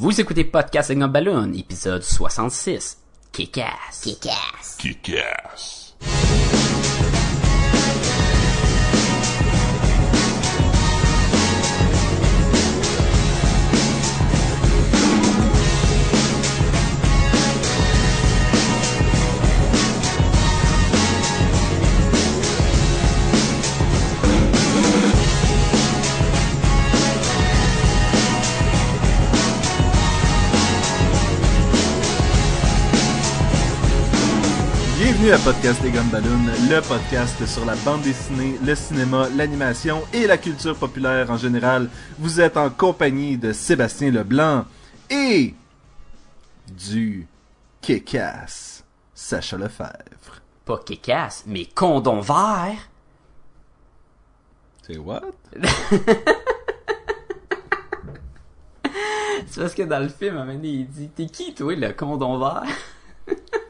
[0.00, 2.98] Vous écoutez Podcasting on Balloon, épisode 66.
[3.32, 4.00] Kick-ass.
[4.04, 4.76] Kick-ass.
[4.78, 5.87] Kick-ass.
[35.18, 40.28] Bienvenue à Podcast des Gumballoon, le podcast sur la bande dessinée, le cinéma, l'animation et
[40.28, 41.90] la culture populaire en général.
[42.20, 44.64] Vous êtes en compagnie de Sébastien Leblanc
[45.10, 45.56] et
[46.70, 47.26] du
[47.80, 50.40] Kick-Ass, Sacha Lefebvre.
[50.64, 52.88] Pas kick-ass, mais condom vert.
[54.86, 55.22] C'est what?
[59.48, 61.74] C'est parce que dans le film, à un moment donné, il dit T'es qui, toi,
[61.74, 62.62] le condom vert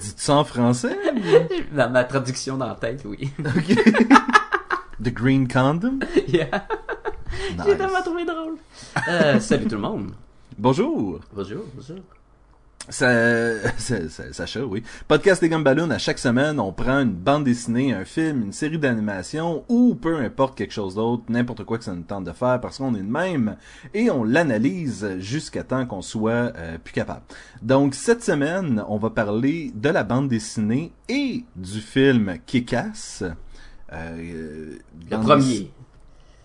[0.00, 0.96] Dites ça en français?
[1.72, 3.30] Dans ma traduction dans la tête, oui.
[5.02, 6.00] The Green Condom?
[6.28, 6.66] yeah.
[7.56, 7.66] Nice.
[7.66, 8.56] J'ai tellement trouvé drôle.
[9.08, 10.12] Euh, salut tout le monde.
[10.58, 11.20] Bonjour.
[11.34, 11.96] Bonjour, bonjour.
[13.00, 14.82] Ça, ça- ça- Sacha, oui.
[15.06, 18.78] Podcast des Gumballoon, à chaque semaine, on prend une bande dessinée, un film, une série
[18.78, 22.60] d'animation ou peu importe quelque chose d'autre, n'importe quoi que ça nous tente de faire
[22.60, 23.56] parce qu'on est de même
[23.94, 27.22] et on l'analyse jusqu'à temps qu'on soit euh, plus capable.
[27.62, 33.22] Donc cette semaine, on va parler de la bande dessinée et du film Kick-Ass.
[33.92, 34.76] Euh,
[35.10, 35.70] Le premier.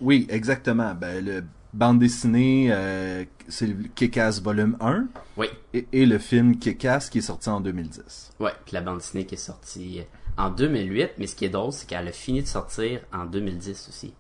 [0.01, 0.93] Oui, exactement.
[0.93, 1.43] Ben, le
[1.75, 5.47] bande dessinée, euh, c'est le Kick-Ass volume 1 Oui.
[5.73, 8.31] et, et le film Kick-Ass qui est sorti en 2010.
[8.39, 10.01] Ouais, puis la bande dessinée qui est sortie
[10.37, 13.87] en 2008, mais ce qui est drôle, c'est qu'elle a fini de sortir en 2010
[13.89, 14.13] aussi.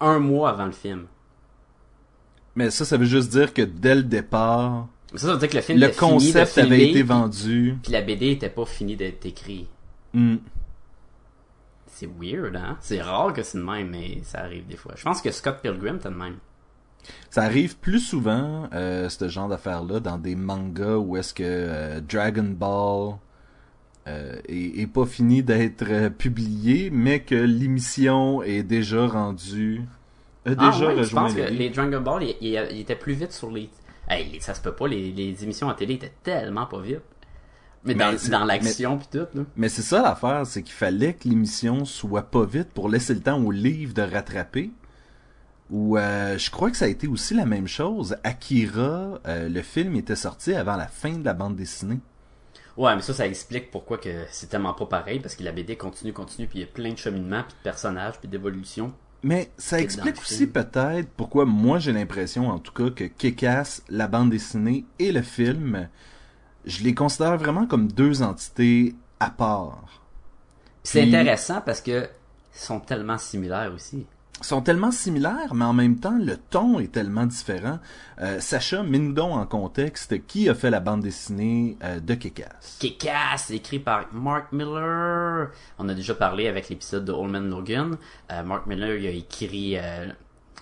[0.00, 1.06] Un mois avant le film.
[2.54, 5.48] Mais ça, ça veut juste dire que dès le départ, Mais ça, ça veut dire
[5.48, 7.76] que le film le était fini de concept avait été vendu.
[7.82, 9.68] Puis la BD était pas finie d'être écrite.
[10.12, 10.36] Hmm.
[11.86, 12.76] C'est weird, hein?
[12.80, 14.92] C'est rare que c'est de même, mais ça arrive des fois.
[14.96, 16.36] Je pense que Scott Pilgrim était de même.
[17.30, 22.00] Ça arrive plus souvent, euh, ce genre d'affaires-là, dans des mangas où est-ce que euh,
[22.00, 23.16] Dragon Ball
[24.06, 29.82] euh, est, est pas fini d'être euh, publié, mais que l'émission est déjà rendue...
[30.46, 33.14] a Ah déjà ouais, je pense que les Dragon Ball, ils il, il étaient plus
[33.14, 33.68] vite sur les...
[34.08, 37.02] Hey, ça se peut pas, les, les émissions à télé étaient tellement pas vite.
[37.84, 39.42] Mais, Mais dans, l'action pis tout, là.
[39.56, 43.20] Mais c'est ça l'affaire, c'est qu'il fallait que l'émission soit pas vite pour laisser le
[43.20, 44.70] temps au livre de rattraper.
[45.70, 48.16] Ou euh, je crois que ça a été aussi la même chose.
[48.24, 52.00] Akira, euh, le film était sorti avant la fin de la bande dessinée.
[52.76, 55.76] Ouais, mais ça, ça explique pourquoi que c'est tellement pas pareil, parce que la BD
[55.76, 58.94] continue, continue, puis il y a plein de cheminements, puis de personnages, puis d'évolutions.
[59.22, 63.82] Mais ça Que explique aussi peut-être pourquoi moi j'ai l'impression en tout cas que Kick-Ass,
[63.88, 65.88] la bande dessinée et le film,
[66.64, 70.04] je les considère vraiment comme deux entités à part.
[70.84, 72.08] Puis c'est intéressant parce que
[72.54, 74.06] ils sont tellement similaires aussi.
[74.40, 77.78] Sont tellement similaires, mais en même temps, le ton est tellement différent.
[78.20, 82.78] Euh, Sacha, mets-nous donc en contexte qui a fait la bande dessinée euh, de Kick-Ass?
[82.80, 85.50] Kick-Ass, écrit par Mark Miller.
[85.78, 87.96] On a déjà parlé avec l'épisode de Old Man Logan.
[88.30, 89.76] Euh, Mark Miller, il a écrit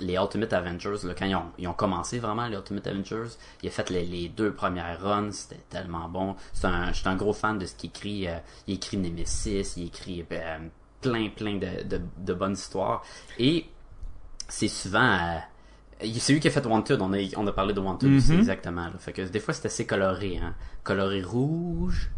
[0.01, 0.97] les Ultimate Avengers.
[1.19, 5.33] Quand ils ont, commencé vraiment, les Ultimate Avengers, il a fait les, deux premières runs.
[5.33, 6.37] C'était tellement bon.
[6.55, 8.27] Je suis un gros fan de ce qu'il écrit.
[8.67, 10.25] il écrit Nemesis, il écrit
[11.11, 13.03] plein, plein de, de, de bonnes histoires.
[13.39, 13.67] Et
[14.49, 15.15] c'est souvent...
[15.19, 18.33] euh, c'est lui qui a fait Wanted, on a, on a parlé de Wanted aussi,
[18.33, 18.39] Mhm.
[18.41, 18.85] exactement.
[18.87, 18.93] là.
[18.99, 20.55] Fait que des fois c'est assez coloré, hein.
[20.85, 22.11] Coloré rouge,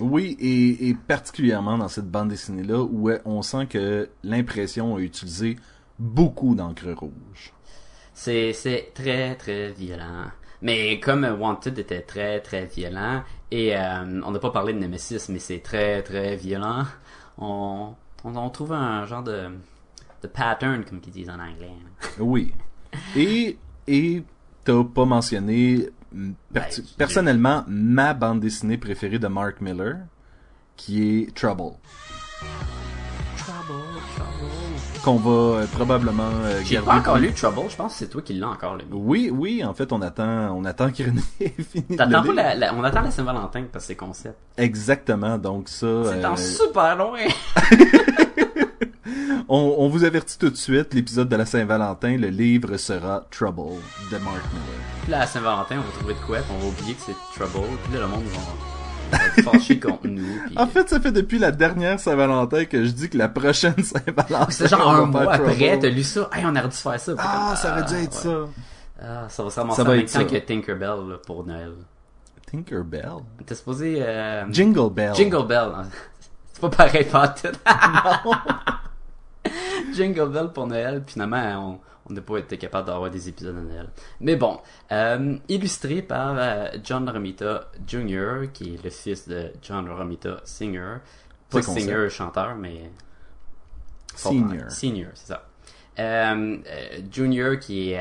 [0.00, 4.98] Oui, et, et particulièrement dans cette bande dessinée-là, où euh, on sent que l'impression a
[4.98, 5.56] utilisé
[6.00, 7.52] beaucoup d'encre rouge.
[8.12, 10.26] C'est, c'est très, très violent.
[10.62, 14.78] Mais comme euh, Wanted était très, très violent, et euh, on n'a pas parlé de
[14.80, 16.84] Nemesis, mais c'est très, très violent,
[17.38, 19.48] on, on, on trouve un genre de,
[20.22, 21.70] de pattern, comme ils disent en anglais.
[21.72, 22.08] hein.
[22.18, 22.52] Oui.
[23.16, 24.22] Et et
[24.64, 26.64] t'as pas mentionné Ben,
[26.96, 29.98] personnellement ma bande dessinée préférée de Mark Miller,
[30.76, 31.74] qui est Trouble,
[33.36, 33.82] Trouble,
[34.16, 34.63] trouble.
[35.04, 38.22] Qu'on va euh, probablement euh, J'ai pas encore lu Trouble, je pense que c'est toi
[38.22, 38.84] qui l'as encore lu.
[38.90, 42.74] Oui, oui, en fait, on attend, on attend qu'Irénée ait fini de T'attends la, la-
[42.74, 44.36] on attend la Saint-Valentin parce que c'est concept.
[44.56, 47.18] Exactement, donc ça, C'est euh, en super loin.
[49.48, 53.76] on, on vous avertit tout de suite, l'épisode de la Saint-Valentin, le livre sera Trouble
[54.10, 54.80] de Mark Miller.
[55.02, 57.16] Puis là, à Saint-Valentin, on va trouver de quoi, puis on va oublier que c'est
[57.44, 58.52] Trouble, puis là, le monde va, va
[59.42, 60.40] fâché contre nous.
[60.46, 60.58] Puis...
[60.58, 64.50] En fait, ça fait depuis la dernière Saint-Valentin que je dis que la prochaine Saint-Valentin,
[64.50, 66.28] c'est genre un mois après, t'as lu ça?
[66.32, 67.12] Hey, on aurait dû faire ça.
[67.18, 68.46] Ah, comme, ça aurait dû être ouais.
[68.46, 68.48] ça.
[69.02, 70.24] Ah, ça va se ramasser Ça en va même être temps ça.
[70.24, 71.72] que Tinkerbell là, pour Noël.
[72.50, 73.16] Tinkerbell?
[73.44, 73.96] T'es supposé...
[74.00, 75.14] euh, Jingle Bell.
[75.14, 75.70] Jingle Bell.
[76.52, 77.48] C'est pas pareil pas tout.
[79.92, 83.56] Jingle Bell pour Noël, puis finalement, on on n'a pas été capable d'avoir des épisodes
[83.56, 83.88] de Noël.
[84.20, 84.60] Mais bon,
[84.92, 90.96] euh, illustré par euh, John Romita Jr., qui est le fils de John Romita Singer.
[91.48, 92.90] Pas singer, chanteur, mais...
[94.14, 94.70] Senior.
[94.70, 95.46] Senior, c'est ça.
[95.98, 97.94] Euh, euh, Junior qui,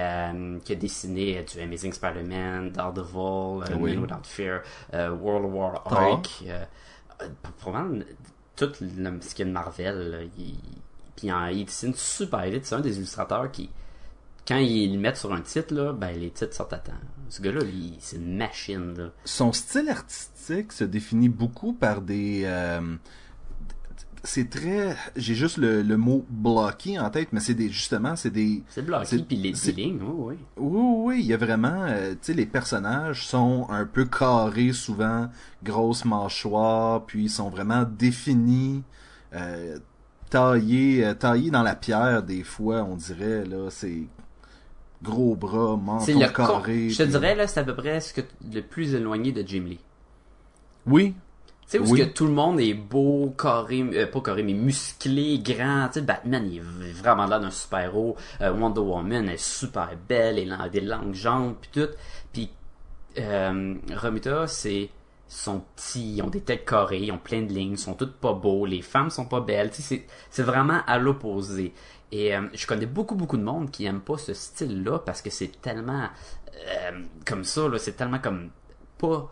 [0.65, 3.95] qui a dessiné du Amazing Spider-Man, Daredevil, Oui.
[3.95, 4.61] Man Without Fear,
[4.91, 5.99] World War Thor.
[5.99, 6.43] Hulk,
[7.59, 8.03] probablement
[8.55, 10.11] tout le, ce qu'il y a de Marvel.
[10.11, 10.55] là, il,
[11.15, 12.65] puis il dessine super vite.
[12.65, 13.69] C'est un des illustrateurs qui,
[14.47, 16.91] quand ils le mettent sur un titre, là, ben, les titres sortent à temps.
[17.29, 17.61] Ce gars-là,
[17.99, 18.93] c'est une machine.
[18.97, 19.09] Là.
[19.25, 22.43] Son style artistique se définit beaucoup par des...
[22.45, 22.95] euh,
[24.25, 24.95] c'est très...
[25.17, 27.69] J'ai juste le, le mot blocky en tête, mais c'est des...
[27.69, 28.63] Justement, c'est des...
[28.69, 30.35] C'est bloqué, C'est- puis les, lignes, oui, oui.
[30.57, 31.83] Oui, oui, il y a vraiment...
[31.87, 35.29] euh, tu sais, les personnages sont un peu carrés souvent,
[35.63, 38.83] grosses mâchoires, puis ils sont vraiment définis,
[39.33, 39.77] euh,
[40.29, 41.15] taillés, euh,
[41.51, 44.03] dans la pierre des fois, on dirait, là, c'est...
[45.03, 46.89] Gros bras, menton le carré.
[46.89, 48.21] Je te dirais, là, c'est à peu près ce que
[48.53, 49.79] le plus éloigné de Jim Lee.
[50.85, 51.13] Oui,
[51.69, 51.99] Tu sais, où Oui.
[51.99, 55.87] que tout le monde est beau, carré, euh, pas carré, mais musclé, grand.
[55.87, 58.15] Tu sais, Batman, il est vraiment là d'un super-héros.
[58.41, 61.89] Euh, Wonder Woman est super belle, elle a des longues jambes, puis tout.
[62.33, 62.49] Puis,
[63.19, 64.89] euh, Romita, c'est
[65.33, 68.33] sont petits, ils ont des têtes carrées, ils ont plein de lignes, sont toutes pas
[68.33, 69.73] beaux, les femmes sont pas belles.
[69.73, 71.73] Sais, c'est, vraiment à l'opposé.
[72.11, 75.29] Et euh, je connais beaucoup, beaucoup de monde qui aime pas ce style-là parce que
[75.31, 76.07] c'est tellement
[76.67, 78.49] euh, comme ça, c'est tellement comme
[78.97, 79.31] pas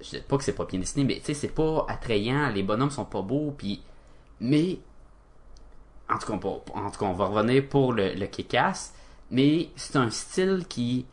[0.00, 2.62] je dis pas que c'est pas bien dessiné, mais tu sais, c'est pas attrayant, les
[2.62, 3.82] bonhommes sont pas beaux, puis
[4.40, 4.78] mais
[6.08, 8.94] en tout cas, pour- en tout cas, on va revenir pour le, le kick-ass,
[9.30, 11.06] mais c'est un style qui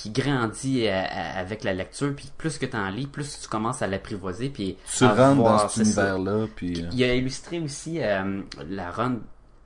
[0.00, 3.48] qui grandit à- à- avec la lecture, puis plus que tu en lis, plus tu
[3.48, 6.82] commences à l'apprivoiser, puis tu rentres voir, dans cet univers-là, puis...
[6.84, 9.18] euh, Il a illustré aussi euh, la run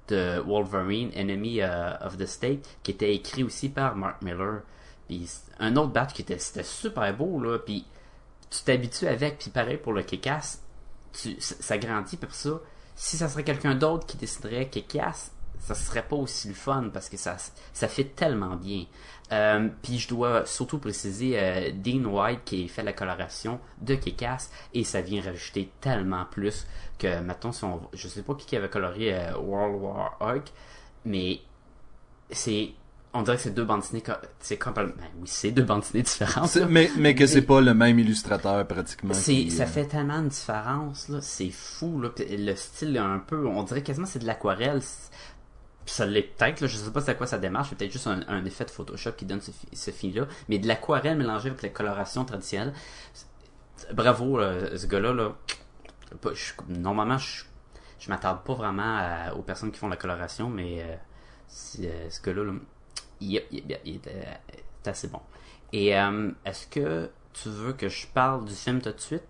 [0.09, 4.63] de Wolverine, Enemy euh, of the State, qui était écrit aussi par Mark Miller.
[5.09, 7.59] Puis un autre batch qui était, super beau, là.
[7.59, 7.85] Puis
[8.51, 10.61] tu t'habitues avec, puis pareil pour le Kick-Ass,
[11.13, 12.61] tu, ça, grandit, puis pour ça,
[12.97, 15.31] si ça serait quelqu'un d'autre qui déciderait Kick-Ass,
[15.65, 17.37] ça serait pas aussi le fun parce que ça,
[17.73, 18.85] ça fait tellement bien.
[19.33, 24.51] Euh, puis je dois surtout préciser euh, Dean White qui fait la coloration de Kick-Ass
[24.75, 26.67] et ça vient rajouter tellement plus
[26.99, 30.53] que maintenant si on je sais pas qui avait coloré euh, World War Hulk
[31.07, 31.41] mais
[32.31, 32.75] c'est
[33.15, 34.03] on dirait que c'est deux bandes dessinées
[34.41, 36.67] c'est ben oui c'est deux bandes dessinées différentes là.
[36.69, 39.15] mais, mais que c'est pas le même illustrateur, pratiquement.
[39.15, 41.21] C'est, ça euh, fait tellement de différence, là.
[41.21, 42.11] C'est fou, là.
[42.19, 44.83] Le style, est un peu, on dirait quasiment c'est de l'aquarelle.
[45.87, 46.67] Ça l'est peut-être, là.
[46.67, 47.69] Je sais pas c'est à quoi ça démarche.
[47.71, 50.27] C'est peut-être juste un, effet de Photoshop qui donne ce, ce fil-là.
[50.49, 52.73] Mais de l'aquarelle mélangée avec la coloration traditionnelle.
[53.93, 55.33] Bravo, là, ce gars-là, là.
[56.69, 57.45] Normalement, je,
[57.99, 60.97] je m'attarde pas vraiment aux personnes qui font la coloration, mais euh,
[61.81, 62.53] euh, ce gars-là, là,
[63.21, 65.21] il, il- il- est, euh, assez bon.
[65.73, 69.25] Et euh, est-ce que tu veux que je parle du film tout de suite?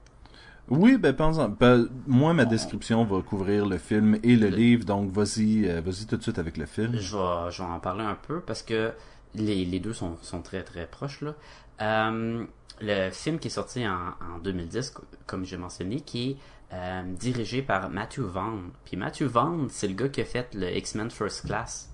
[0.68, 5.10] Oui, ben, pense ben, moi, ma description va couvrir le film et le livre, donc
[5.10, 6.96] vas-y, euh, vas-y tout de suite avec le film.
[6.98, 8.92] Je vais, je vais en parler un peu parce que
[9.34, 11.34] les, les deux sont, sont très très proches là.
[11.82, 12.46] Euh,
[12.80, 16.36] le film qui est sorti en, en 2010, co- comme j'ai mentionné, qui est
[16.72, 18.70] euh, dirigé par Matthew Vaughn.
[18.86, 21.90] Puis Matthew Vaughn, c'est le gars qui a fait le X-Men First Class,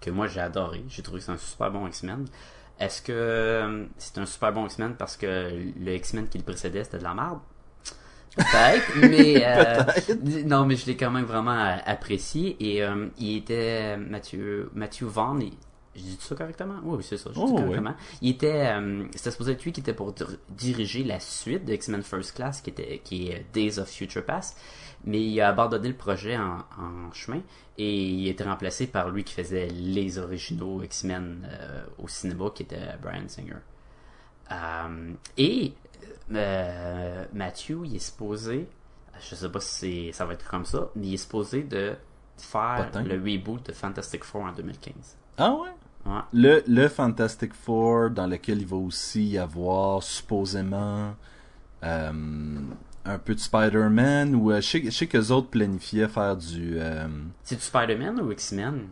[0.00, 0.84] que moi j'ai adoré.
[0.88, 2.26] J'ai trouvé que c'est un super bon X-Men.
[2.80, 6.98] Est-ce que c'est un super bon X-Men parce que le X-Men qui le précédait c'était
[6.98, 7.38] de la merde?
[8.36, 13.96] Peut-être, mais euh, non, mais je l'ai quand même vraiment apprécié et euh, il était
[13.96, 15.42] Mathieu Mathieu Vaughn.
[15.96, 16.76] Je dis ça correctement?
[16.84, 17.30] Oui, c'est ça.
[17.32, 17.94] Je dis Oh, correctement.
[18.22, 21.72] Il était, euh, c'était supposé être lui qui était pour dir- diriger la suite de
[21.72, 24.56] X-Men First Class, qui était qui est Days of Future Past,
[25.04, 27.40] mais il a abandonné le projet en, en chemin
[27.78, 31.48] et il a été remplacé par lui qui faisait les originaux X-Men
[31.98, 33.56] au cinéma, qui était Brian Singer.
[35.36, 35.72] Et
[36.32, 38.68] euh, Matthew, il est supposé,
[39.20, 41.94] je sais pas si ça va être comme ça, mais il est supposé de
[42.36, 43.02] faire Potin.
[43.02, 44.92] le reboot de Fantastic Four en 2015.
[45.38, 45.68] Ah ouais?
[46.06, 46.20] Ouais.
[46.32, 51.14] Le, le Fantastic Four, dans lequel il va aussi y avoir supposément
[51.82, 52.60] euh,
[53.04, 56.78] un peu de Spider-Man, ou euh, je sais, qu'eux autres planifiaient faire du...
[57.42, 58.88] C'est du Spider-Man ou X-Men?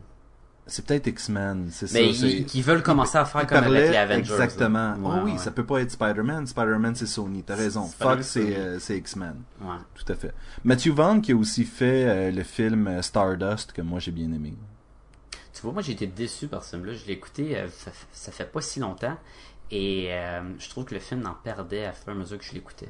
[0.68, 1.98] C'est peut-être X-Men, c'est ça.
[1.98, 4.32] Mais ils, veulent commencer à faire comme avec les Avengers.
[4.32, 4.94] Exactement.
[4.94, 5.38] Ouais, oh oui, ouais.
[5.38, 6.44] ça peut pas être Spider-Man.
[6.48, 7.44] Spider-Man, c'est Sony.
[7.44, 7.84] T'as raison.
[7.84, 9.36] Fox, c'est euh, c'est X-Men.
[9.60, 9.76] Ouais.
[9.94, 10.34] Tout à fait.
[10.64, 14.32] Matthew Vaughn qui a aussi fait euh, le film euh, Stardust que moi j'ai bien
[14.32, 14.54] aimé.
[15.54, 16.94] Tu vois, moi j'ai été déçu par ce film-là.
[16.94, 19.16] Je l'ai écouté, euh, ça, ça fait pas si longtemps.
[19.70, 20.10] Et
[20.58, 22.88] je trouve que le film en perdait à fur et à mesure que je l'écoutais.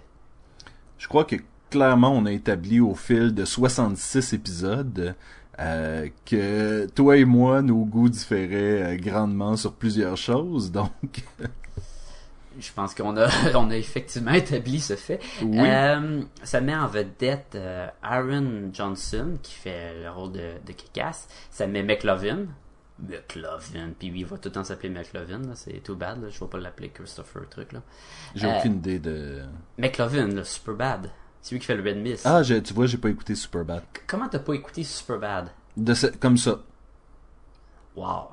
[0.98, 1.36] Je crois que
[1.70, 5.14] clairement, on a établi au fil de 66 épisodes
[5.60, 10.70] euh, que toi et moi, nos goûts différaient euh, grandement sur plusieurs choses.
[10.70, 10.90] Donc,
[12.58, 15.20] Je pense qu'on a, on a effectivement établi ce fait.
[15.42, 15.58] Oui.
[15.60, 21.28] Euh, ça met en vedette euh, Aaron Johnson, qui fait le rôle de, de Kick-Ass.
[21.50, 22.46] Ça met McLovin.
[22.98, 23.90] McLovin.
[23.98, 25.54] Puis lui, il va tout le temps s'appeler McLovin.
[25.54, 26.22] C'est too bad.
[26.22, 26.28] Là.
[26.30, 27.72] Je vais pas l'appeler Christopher, truc.
[27.72, 27.82] là.
[28.34, 29.42] j'ai aucune idée de...
[29.76, 31.10] McLovin, là, Superbad.
[31.46, 32.26] C'est lui qui fait le Red Mist.
[32.26, 33.80] Ah, tu vois, j'ai pas écouté Superbad.
[34.08, 35.46] Comment t'as pas écouté Superbad?
[35.76, 36.58] De ce- comme ça.
[37.94, 38.30] Wow.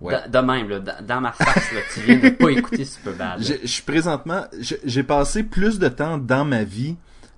[0.00, 0.14] Ouais.
[0.26, 3.38] De, de même, là, dans, ma face, là, tu viens de pas écouter Superbad.
[3.38, 3.44] là.
[3.44, 4.46] Je je suis présentement,
[4.82, 6.96] j'ai passé plus de temps dans ma vie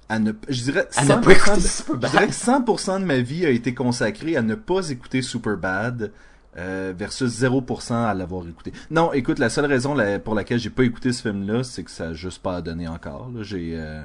[0.08, 2.04] à ne, je dirais À ne 100%, pas écouter de, Superbad.
[2.12, 6.12] je dirais que 100% de ma vie a été consacré à ne pas écouter Superbad.
[6.56, 8.72] Euh, versus 0% à l'avoir écouté.
[8.90, 12.04] Non, écoute, la seule raison pour laquelle j'ai pas écouté ce film-là, c'est que ça
[12.10, 13.28] a juste pas donné encore.
[13.34, 13.42] là.
[13.42, 14.02] J'ai euh,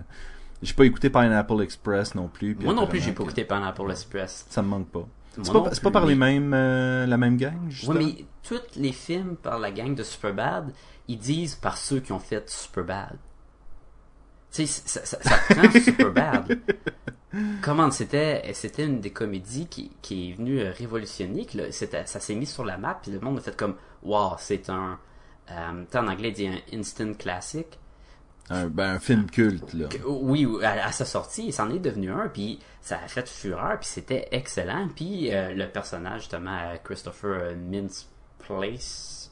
[0.62, 2.56] j'ai pas écouté Pineapple Express non plus.
[2.56, 4.46] Moi non plus, j'ai pas écouté Pineapple Express.
[4.50, 5.08] Ça me manque pas.
[5.41, 7.98] C'est pas, pas par les mêmes, euh, la même gang, justement?
[7.98, 10.74] Ouais, mais tous les films par la gang de Superbad,
[11.08, 13.18] ils disent par ceux qui ont fait Superbad.
[14.51, 16.60] Tu sais, ça, ça, ça prend Superbad.
[17.62, 22.20] Comment c'était, c'était une des comédies qui, qui est venue euh, révolutionner, que là, ça
[22.20, 25.00] s'est mis sur la map, puis le monde a fait comme, wow, c'est un,
[25.50, 27.80] euh, en anglais, il dit un instant classic.
[28.51, 29.88] Un, ben, un film culte, là.
[30.05, 33.79] Oui, à, à sa sortie, ça en est devenu un, puis ça a fait fureur,
[33.79, 34.89] puis c'était excellent.
[34.96, 38.08] Puis euh, le personnage, justement, euh, Christopher euh, Mintz
[38.39, 39.31] Place,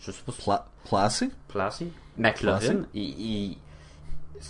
[0.00, 1.30] je si Pla Placé?
[1.48, 3.58] Placé, McLovin, il, il-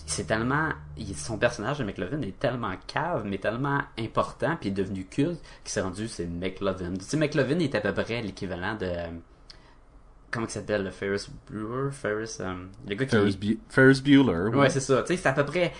[0.06, 4.72] c'est tellement, il- son personnage de McLovin est tellement cave, mais tellement important, puis il
[4.72, 6.94] est devenu culte, qu'il s'est rendu, c'est McLovin.
[6.94, 8.90] Tu sais, McLovin est à peu près l'équivalent de,
[10.30, 14.56] comment il s'appelle, le Ferris Bueller, Ferris, euh, le gars qui Ferris, Bu- Ferris Bueller.
[14.56, 15.02] Ouais, c'est ça.
[15.02, 15.72] Tu sais, c'est à peu près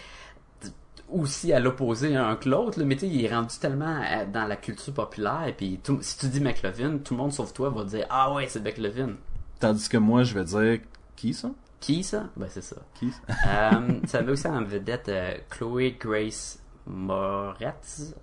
[1.10, 4.44] aussi à l'opposé un que l'autre, mais tu sais, il est rendu tellement euh, dans
[4.46, 7.70] la culture populaire, et puis tout- si tu dis McLovin, tout le monde sauf toi
[7.70, 9.14] va dire «Ah ouais, c'est McLovin.
[9.58, 10.80] Tandis que moi, je vais dire,
[11.16, 11.50] qui ça?»
[11.80, 12.24] Qui ça?
[12.36, 12.76] Ben c'est ça.
[12.94, 13.72] Qui ça?
[13.78, 18.14] Euh, ça aussi en vedette euh, Chloé Grace Moretz.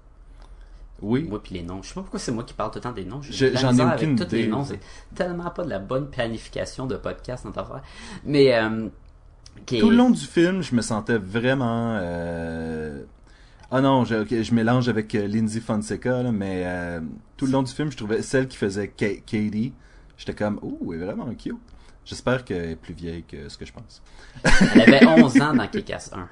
[1.01, 1.23] Oui.
[1.29, 1.81] Moi puis les noms.
[1.83, 3.21] Je sais pas pourquoi c'est moi qui parle tout le temps des noms.
[3.21, 4.47] Je- j'en ai aucune avec tous les idée.
[4.47, 4.63] noms.
[4.63, 4.79] C'est
[5.13, 7.81] tellement pas de la bonne planification de podcast notre affaire.
[8.23, 8.87] Mais euh,
[9.71, 11.97] est- Tout le long du film, je me sentais vraiment...
[12.01, 13.03] euh,
[13.71, 17.01] Ah non, je, ok, je mélange avec euh, Lindsay Fonseca, là, mais euh,
[17.35, 19.73] tout le long du film, je trouvais celle qui faisait Ka- Katie,
[20.17, 21.55] j'étais comme, ouh, elle est vraiment cute.
[22.05, 24.01] J'espère qu'elle est plus vieille que ce que je pense.
[24.75, 26.29] Elle avait 11 ans dans Kick-Ass 1.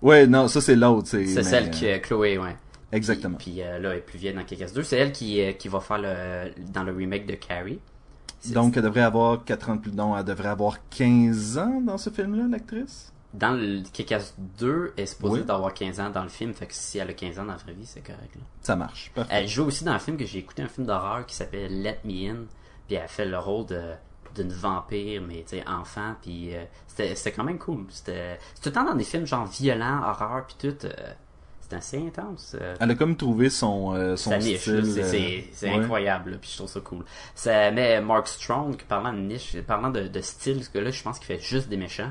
[0.00, 1.08] Ouais, non, ça c'est l'autre.
[1.08, 2.56] C'est mais, celle qui, euh, Chloé, ouais.
[2.92, 3.36] Exactement.
[3.36, 4.82] Puis, puis, euh, là, elle est plus vieille dans Kick-Ass 2.
[4.82, 7.78] C'est elle qui, euh, qui va faire le, dans le remake de Carrie.
[8.52, 9.92] Donc, elle devrait avoir 4 ans de plus.
[9.92, 13.12] Non, elle devrait avoir 15 ans dans ce film-là, l'actrice?
[13.34, 15.46] Dans le Kick-Ass 2, elle est supposée Oui.
[15.46, 16.54] d'avoir 15 ans dans le film.
[16.54, 18.34] Fait que si elle a 15 ans dans la vraie vie, c'est correct.
[18.36, 18.40] Là.
[18.62, 19.10] Ça marche.
[19.14, 19.30] Parfait.
[19.34, 21.98] Elle joue aussi dans un film que j'ai écouté, un film d'horreur qui s'appelle Let
[22.04, 22.36] Me In.
[22.86, 23.80] Puis elle fait le rôle de
[24.36, 26.14] d'une vampire, mais tu sais, enfant.
[26.22, 27.86] Puis euh, c'était quand même cool.
[27.88, 30.86] C'était tout le temps dans des films genre violents, horreur, puis tout.
[30.86, 30.90] euh,
[31.70, 32.56] c'était assez intense.
[32.60, 35.76] euh, Elle a comme trouvé son, euh, son sa niche, c'est, euh, c'est, c'est ouais.
[35.82, 37.04] incroyable, là, puis je trouve ça cool.
[37.34, 41.02] Ça met Mark Strong, parlant de niche, parlant de, de style, parce que là, je
[41.02, 42.10] pense qu'il fait juste des méchants.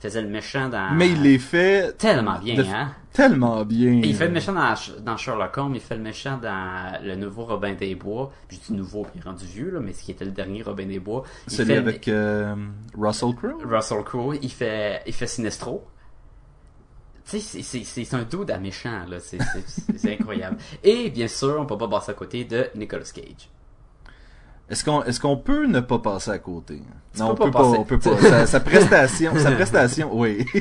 [0.00, 0.92] Il faisait le méchant dans...
[0.94, 2.92] Mais il les fait Tellement bien, de- hein?
[3.12, 3.94] tellement bien.
[3.94, 7.16] Et il fait le méchant dans, dans Sherlock Holmes, il fait le méchant dans le
[7.16, 8.30] nouveau Robin des Bois.
[8.46, 10.86] Puis je dis nouveau, puis rendu vieux, là, mais ce qui était le dernier Robin
[10.86, 11.24] des Bois.
[11.48, 12.54] Il Celui fait avec euh,
[12.96, 13.60] Russell Crowe?
[13.64, 15.84] Russell Crowe, il fait, il fait Sinestro.
[17.30, 19.18] Tu sais, c'est- c'est- c'est c'est un dude à méchant, là.
[19.20, 19.38] C'est-
[20.10, 20.56] incroyable.
[20.82, 23.50] Et bien sûr, on peut pas passer à côté de Nicolas Cage.
[24.70, 26.82] Est-ce qu'on est-ce qu'on peut ne pas passer à côté?
[27.14, 28.18] Tu Non, on peut pas on peut pas.
[28.20, 30.44] Sa, sa prestation, sa prestation, oui.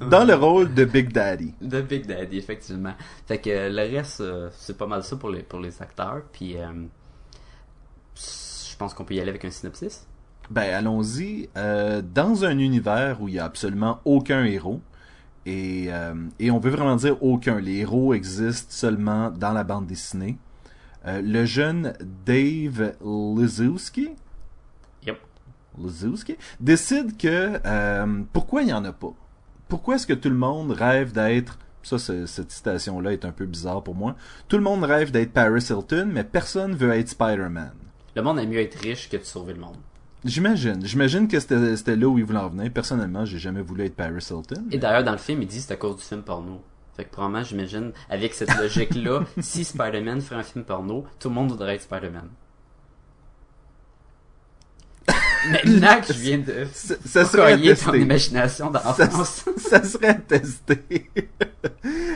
[0.00, 1.54] Dans le rôle de Big Daddy.
[1.60, 2.94] De Big Daddy, effectivement.
[3.26, 6.22] Fait que euh, le reste, euh, c'est pas mal ça pour les, pour les acteurs.
[6.32, 6.66] Puis, euh,
[8.16, 10.06] je pense qu'on peut y aller avec un synopsis.
[10.50, 11.48] Ben, allons-y.
[11.56, 14.80] Euh, dans un univers où il y a absolument aucun héros,
[15.46, 17.58] et, euh, et on veut vraiment dire aucun.
[17.60, 20.36] Les héros existent seulement dans la bande dessinée.
[21.06, 21.94] Euh, le jeune
[22.24, 24.10] Dave Lizowski,
[25.04, 25.18] Yep.
[25.78, 27.58] Lizowski décide que
[28.32, 29.12] pourquoi il n'y en a pas?
[29.68, 33.82] Pourquoi est-ce que tout le monde rêve d'être ça, cette citation-là est un peu bizarre
[33.82, 34.14] pour moi.
[34.48, 37.72] Tout le monde rêve d'être Paris Hilton, mais personne veut être Spider-Man.
[38.14, 39.76] Le monde aime mieux être riche que de sauver le monde.
[40.24, 40.86] J'imagine.
[40.86, 42.70] J'imagine que c'était c'était là où ils voulaient en venir.
[42.72, 44.64] Personnellement, j'ai jamais voulu être Paris Hilton.
[44.70, 46.62] Et d'ailleurs, dans le film, il dit c'est à cause du film porno.
[46.96, 51.34] Fait que probablement, j'imagine, avec cette logique-là, si Spider-Man ferait un film porno, tout le
[51.34, 52.28] monde voudrait être Spider-Man.
[55.50, 59.44] Maintenant que je viens de Ça, ça serait ton imagination Ça, d'enfance.
[59.56, 61.10] ça serait à tester.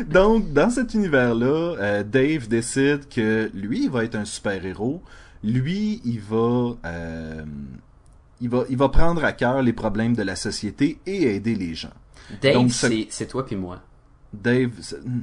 [0.08, 5.02] Donc, dans cet univers-là, euh, Dave décide que lui, il va être un super-héros.
[5.42, 7.44] Lui, il va, euh,
[8.40, 11.74] il va, il va prendre à cœur les problèmes de la société et aider les
[11.74, 11.92] gens.
[12.42, 13.80] Dave, c'est c'est toi puis moi.
[14.32, 14.70] Dave,
[15.04, 15.20] hmm,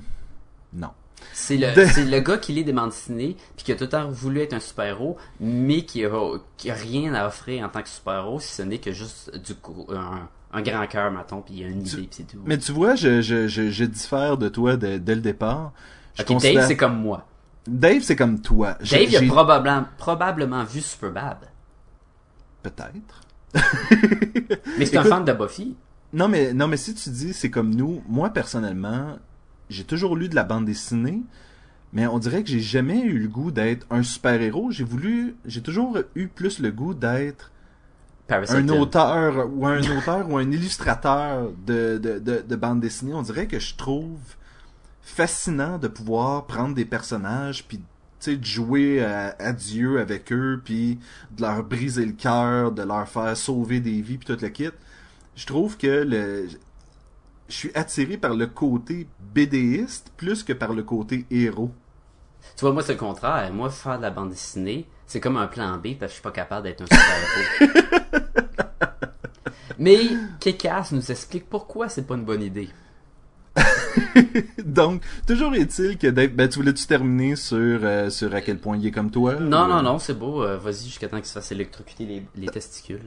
[0.74, 0.89] non.
[1.32, 3.89] C'est le, c'est le gars qui lit des bandes dessinées, puis qui a tout le
[3.89, 7.82] temps voulu être un super-héros, mais qui a, qui a rien à offrir en tant
[7.82, 11.55] que super-héros, si ce n'est que juste du coup, un, un grand cœur, mettons, puis
[11.58, 12.39] il a une Tu- idée, puis c'est tout.
[12.46, 15.72] Mais tu vois, je, je, je, je diffère de toi dès, dès le départ.
[16.15, 17.25] Je considère- Dave, c'est comme moi.
[17.67, 18.77] Dave, c'est comme toi.
[18.82, 21.38] Dave, il a probablement, probablement vu Superbad.
[22.63, 23.22] Peut-être.
[24.79, 25.75] Mais c'est un fan de Buffy.
[26.13, 29.17] Non, mais, non, mais si tu dis c'est comme nous, moi personnellement,
[29.70, 31.24] j'ai toujours lu de la bande dessinée,
[31.91, 34.70] mais on dirait que j'ai jamais eu le goût d'être un super-héros.
[34.70, 37.51] J'ai voulu, j'ai toujours eu plus le goût d'être
[38.29, 43.13] un auteur ou un auteur ou un illustrateur de, de, de, de bande dessinée.
[43.13, 44.20] On dirait que je trouve
[45.01, 47.82] fascinant de pouvoir prendre des personnages puis
[48.24, 51.00] sais de jouer à, à Dieu avec eux puis
[51.32, 54.70] de leur briser le cœur, de leur faire sauver des vies puis tout le kit.
[55.36, 56.48] Je trouve que le
[57.50, 61.72] je suis attiré par le côté BDiste plus que par le côté héros.
[62.58, 63.51] Tu vois, moi, c'est le contraire.
[63.53, 66.22] Moi, faire de la bande dessinée, c'est comme un plan B, parce que je suis
[66.22, 67.74] pas capable d'être un super-héros.
[69.80, 70.00] Mais
[70.39, 72.70] Kekas nous explique pourquoi c'est pas une bonne idée.
[74.65, 78.77] Donc, toujours est-il que Dave, ben tu voulais-tu terminer sur euh, sur à quel point
[78.77, 80.43] il est comme toi Non, ou, non, euh, non, c'est beau.
[80.43, 83.01] euh, Vas-y jusqu'à temps qu'il se fasse électrocuter les, les testicules.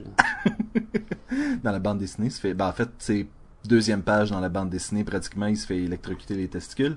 [1.63, 3.27] dans la bande dessinée, il se fait, ben, en fait, c'est
[3.65, 6.95] deuxième page dans la bande dessinée, pratiquement, il se fait électrocuter les testicules.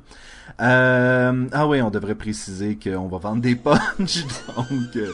[0.60, 4.24] Euh, ah oui, on devrait préciser qu'on va vendre des punchs,
[4.56, 4.96] donc...
[4.96, 5.10] euh,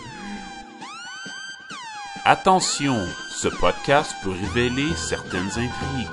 [2.25, 2.97] Attention,
[3.31, 6.09] ce podcast peut révéler certaines intrigues.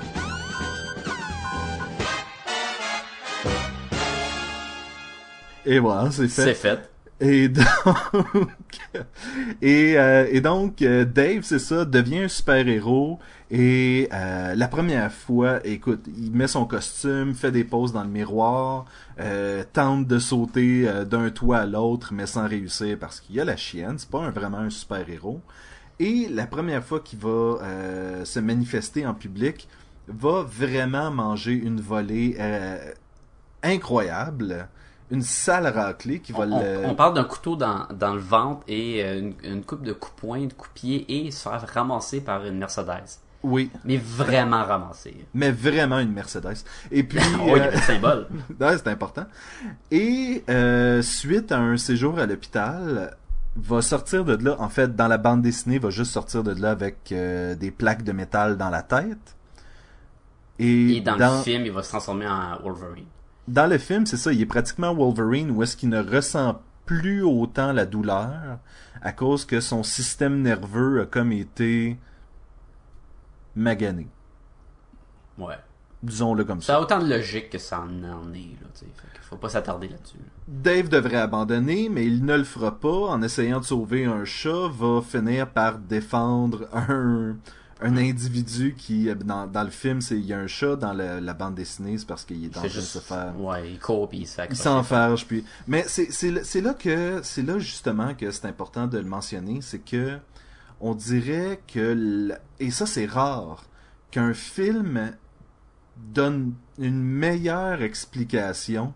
[5.66, 6.76] Et voilà, c'est C'est fait.
[6.76, 6.90] fait.
[7.20, 7.64] Et donc...
[9.62, 13.18] et, euh, et donc, euh, Dave, c'est ça, devient un super-héros.
[13.50, 18.08] Et euh, la première fois, écoute, il met son costume, fait des poses dans le
[18.10, 18.86] miroir,
[19.20, 23.44] euh, tente de sauter d'un toit à l'autre, mais sans réussir parce qu'il y a
[23.44, 23.94] la chienne.
[23.98, 25.40] C'est pas un- vraiment un super-héros.
[26.00, 27.58] Et la première fois qu'il va
[28.24, 29.68] se manifester en public,
[30.08, 32.36] va vraiment manger une volée
[33.62, 34.68] incroyable,
[35.10, 36.86] une sale raclée qui va On, le...
[36.86, 40.14] on parle d'un couteau dans, dans le ventre et euh, une, une coupe de coups
[40.14, 43.20] de poing, de coups pied et se faire ramasser par une Mercedes.
[43.44, 45.14] Oui, Mais vraiment ramasser.
[45.34, 46.64] mais vraiment une Mercedes.
[46.90, 48.26] Et puis, a euh, le symbole.
[48.58, 49.26] c'est important.
[49.90, 53.14] Et euh, suite à un séjour à l'hôpital,
[53.56, 54.56] va sortir de là.
[54.60, 58.02] En fait, dans la bande dessinée, va juste sortir de là avec euh, des plaques
[58.02, 59.36] de métal dans la tête.
[60.58, 63.04] Et, Et dans, le film, il va se transformer en Wolverine.
[63.48, 67.22] Dans le film, c'est ça, il est pratiquement Wolverine où est-ce qu'il ne ressent plus
[67.22, 68.58] autant la douleur
[69.02, 71.98] à cause que son système nerveux a comme été
[73.54, 74.08] magané.
[75.38, 75.58] Ouais.
[76.02, 76.74] Disons-le comme ça.
[76.74, 78.84] Ça a autant de logique que ça en est, là, tu
[79.22, 80.18] faut pas s'attarder là-dessus.
[80.46, 83.08] Dave devrait abandonner, mais il ne le fera pas.
[83.08, 87.36] En essayant de sauver un chat, va finir par défendre un,
[87.80, 91.18] un individu qui, dans, dans le film, c'est il y a un chat, dans le-
[91.20, 93.38] la bande dessinée, c'est parce qu'il est en train de se faire...
[93.40, 95.44] ouais, il court puis il se fait Il s'enfarge, puis...
[95.66, 97.20] Mais c'est c'est là- c'est là que...
[97.22, 100.18] C'est là, justement, que c'est important de le mentionner, c'est que
[100.80, 101.92] on dirait que...
[101.92, 103.64] l- Et ça, c'est rare,
[104.10, 105.12] qu'un film
[105.96, 108.94] donne une meilleure explication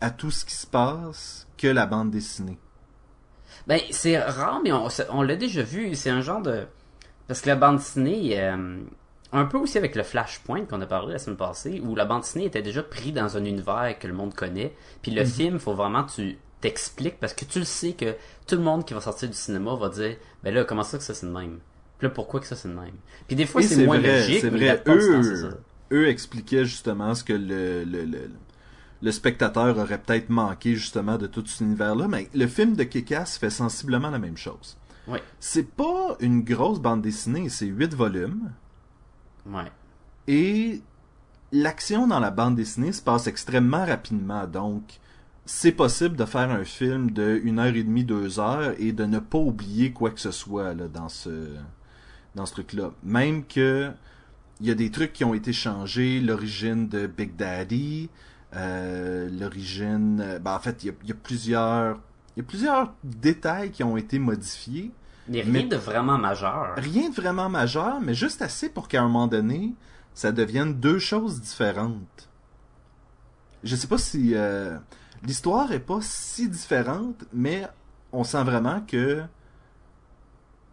[0.00, 2.58] à tout ce qui se passe que la bande dessinée.
[3.66, 5.94] Ben, c'est rare, mais on, on l'a déjà vu.
[5.94, 6.66] C'est un genre de...
[7.28, 8.78] Parce que la bande dessinée, euh,
[9.32, 12.22] un peu aussi avec le Flashpoint qu'on a parlé la semaine passée, où la bande
[12.22, 14.74] dessinée était déjà pris dans un univers que le monde connaît.
[15.02, 18.56] Puis le film, faut vraiment que tu t'expliques, parce que tu le sais que tout
[18.56, 21.14] le monde qui va sortir du cinéma va dire, ben là, comment ça que ça
[21.14, 21.58] c'est de même?
[21.98, 22.94] Puis là, pourquoi que ça c'est de même?
[23.26, 24.82] Puis des fois, c'est moins vrai, logique, c'est vrai.
[24.86, 25.50] Eux,
[25.92, 28.30] eux expliquaient justement ce que le, le, le,
[29.02, 33.38] le spectateur aurait peut-être manqué justement de tout cet univers-là, mais le film de Kick-Ass
[33.38, 34.76] fait sensiblement la même chose.
[35.08, 35.22] Ouais.
[35.40, 38.52] C'est pas une grosse bande dessinée, c'est huit volumes.
[39.46, 39.72] Ouais.
[40.26, 40.82] Et
[41.52, 45.00] l'action dans la bande dessinée se passe extrêmement rapidement, donc
[45.46, 49.06] c'est possible de faire un film de une heure et demie, deux heures et de
[49.06, 51.30] ne pas oublier quoi que ce soit là, dans ce
[52.34, 52.90] dans ce truc-là.
[53.02, 53.90] Même que
[54.60, 58.10] il y a des trucs qui ont été changés, l'origine de Big Daddy,
[58.54, 60.20] euh, l'origine.
[60.20, 62.00] euh, ben, en fait, il y a, il y a plusieurs,
[62.38, 64.92] il y a plusieurs détails qui ont été modifiés.
[65.28, 66.74] Rien Mais- de vraiment majeur.
[66.76, 69.74] Rien de vraiment majeur, mais juste assez pour qu'à un moment donné,
[70.14, 72.28] ça devienne deux choses différentes.
[73.64, 74.78] Je sais pas si euh,
[75.24, 77.66] l'histoire est pas si différente, mais
[78.12, 79.20] on sent vraiment que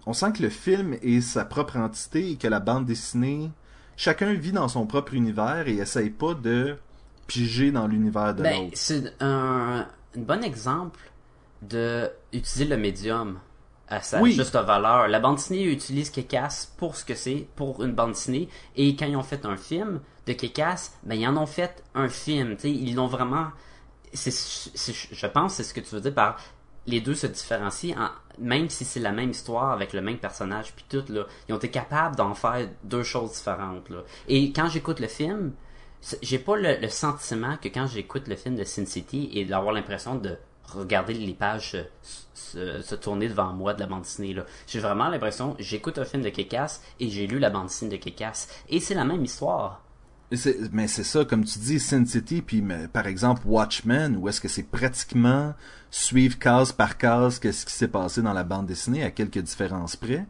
[0.06, 3.52] on sent que le film est sa propre entité et que la bande dessinée,
[3.98, 6.78] chacun vit dans son propre univers et essaye pas de
[7.26, 8.74] piger dans l'univers de Ben, l'autre.
[8.76, 11.00] c'est un, un bon exemple
[11.70, 13.40] de utiliser le médium
[13.88, 14.32] à sa Oui.
[14.34, 15.08] juste valeur.
[15.08, 18.50] La bande dessinée utilise Kekas pour ce que c'est, pour une bande dessinée.
[18.76, 22.10] Et quand ils ont fait un film de Kekas, ben ils en ont fait un
[22.10, 22.58] film.
[22.64, 23.48] ils l'ont vraiment.
[24.14, 24.32] C'est,
[25.12, 26.38] je pense, c'est ce que tu veux dire par
[26.88, 30.74] les deux se différencient, en- même si c'est la même histoire avec le même personnage
[30.76, 34.04] puis tout là, ils ont été capables d'en faire deux choses différentes là.
[34.28, 35.54] Et quand j'écoute le film,
[36.22, 39.74] j'ai pas le, le sentiment que quand j'écoute le film de Sin City et d'avoir
[39.74, 41.78] l'impression de regarder les pages
[42.34, 44.36] se, se- tourner devant moi de la bande dessinée.
[44.68, 48.04] J'ai vraiment l'impression j'écoute un film de Kekas et j'ai lu la bande dessinée de
[48.04, 49.82] Kekas et c'est la même histoire.
[50.72, 54.42] Mais c'est ça, comme tu dis, Sin City, puis mais, par exemple Watchmen, où est-ce
[54.42, 55.54] que c'est pratiquement
[55.92, 59.96] suivre case par case qu'est-ce qui s'est passé dans la bande dessinée à quelques différences
[59.96, 60.26] près.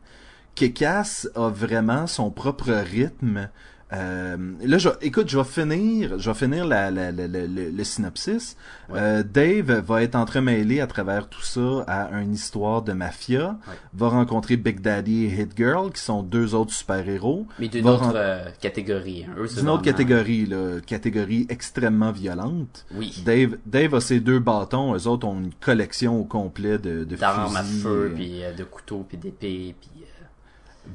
[0.54, 3.50] Kekas a vraiment son propre rythme.
[3.94, 7.84] Euh, là, je, écoute, je vais finir, je vais finir la, la- la- le, le
[7.84, 8.58] synopsis.
[8.92, 13.50] Euh, Dave va être entremêlé à travers tout ça à une histoire de mafia.
[13.68, 13.76] Ouais.
[13.94, 17.46] Va rencontrer Big Daddy et Hit Girl, qui sont deux autres super-héros.
[17.60, 19.26] Mais d'une autre euh, catégorie.
[19.30, 19.46] hein.
[19.56, 22.86] D'une autre catégorie, là, catégorie extrêmement violente.
[22.96, 23.22] Oui.
[23.24, 27.16] Dave, Dave a ses deux bâtons, eux autres ont une collection au complet de, de
[27.16, 29.92] D'armes à feu, euh, puis euh, de couteaux, puis d'épées, puis...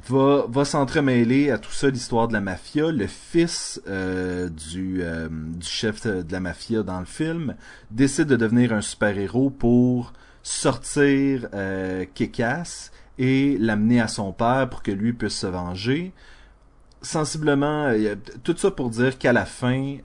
[0.07, 2.91] va, va s'entremêler à tout ça l'histoire de la mafia.
[2.91, 7.55] Le fils euh, du, euh, du chef de la mafia dans le film
[7.89, 14.81] décide de devenir un super-héros pour sortir euh, Kick-Ass et l'amener à son père pour
[14.81, 16.13] que lui puisse se venger.
[17.01, 19.97] Sensiblement, euh, tout ça pour dire qu'à la fin,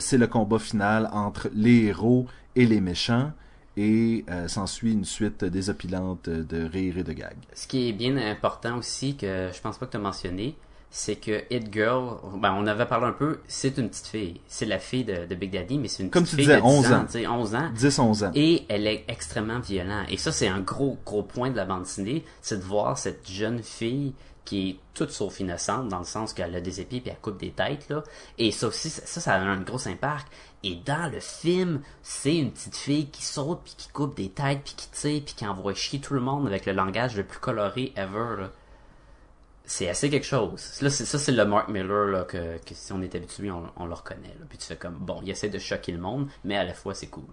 [0.00, 3.32] c'est le combat final entre les héros et les méchants
[3.76, 7.36] et euh, s'ensuit une suite désopilante de rire et de gags.
[7.54, 10.54] Ce qui est bien important aussi, que je pense pas que tu as mentionné,
[10.94, 14.40] c'est que Hit Girl, ben, on avait parlé un peu, c'est une petite fille.
[14.46, 16.60] C'est la fille de, de Big Daddy, mais c'est une Comme petite tu fille disais,
[16.60, 17.04] de 10 11 ans.
[17.08, 17.70] sais, 11 ans.
[17.74, 18.32] 10-11 ans.
[18.34, 20.04] Et elle est extrêmement violente.
[20.10, 23.26] Et ça, c'est un gros, gros point de la bande dessinée, c'est de voir cette
[23.26, 24.12] jeune fille
[24.44, 27.38] qui est toute sauf innocente, dans le sens qu'elle a des épées puis elle coupe
[27.38, 28.02] des têtes, là.
[28.38, 30.26] Et ça aussi, ça, ça a un gros impact.
[30.64, 34.60] Et dans le film, c'est une petite fille qui saute puis qui coupe des têtes
[34.64, 37.40] puis qui tire puis qui envoie chier tout le monde avec le langage le plus
[37.40, 38.46] coloré ever.
[39.64, 40.80] C'est assez quelque chose.
[40.82, 43.94] Là, ça, c'est le Mark Miller, là, que, si on est habitué, on, on le
[43.94, 44.34] reconnaît.
[44.48, 46.94] Puis tu fais comme, bon, il essaie de choquer le monde, mais à la fois,
[46.94, 47.24] c'est cool.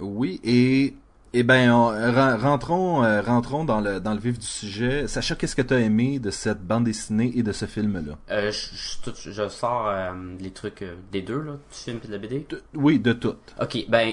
[0.00, 0.94] Oui, et
[1.32, 5.06] eh ren- rentrons euh, rentrons dans le dans le vif du sujet.
[5.06, 8.18] Sacha, qu'est-ce que tu as aimé de cette bande dessinée et de ce film-là?
[8.30, 12.06] Euh, je, je- tout- je sors euh, les trucs des deux, là, du film et
[12.08, 12.46] de la BD.
[12.48, 13.36] De- Oui, de tout.
[13.60, 14.12] Ok, ben,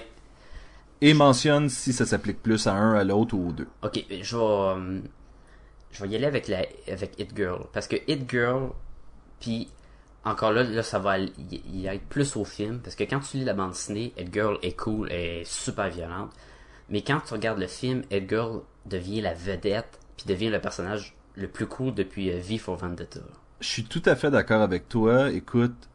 [1.02, 3.68] Et mentionne si ça s'applique plus à un, à l'autre ou aux deux.
[3.84, 5.02] ok, je vais,
[5.92, 8.70] je vais y aller avec la, avec It Girl, parce que It Girl,
[9.40, 9.70] puis
[10.26, 11.32] encore là, là, ça va y,
[11.72, 14.58] y être plus au film, parce que quand tu lis la bande dessinée, It Girl
[14.62, 16.32] est cool, est super violente,
[16.90, 21.48] mais quand tu regardes le film, Girl devient la vedette, puis devient le personnage le
[21.48, 23.20] plus cool depuis euh, V for Vendetta.
[23.60, 25.32] Je suis tout à fait d'accord avec toi.
[25.32, 25.90] Écoute,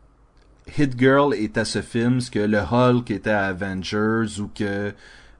[0.79, 4.93] Hit Girl est à ce film ce que le Hulk était à Avengers ou que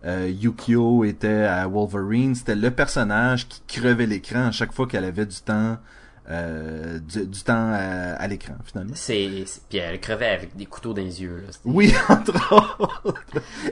[0.05, 2.35] euh, Yukio était à Wolverine.
[2.35, 5.79] C'était le personnage qui crevait l'écran à chaque fois qu'elle avait du temps
[6.31, 8.93] euh, du, du temps à, à l'écran finalement.
[8.95, 11.53] C'est, puis elle crevait avec des couteaux dans les yeux, là.
[11.65, 13.15] Oui, entre autres.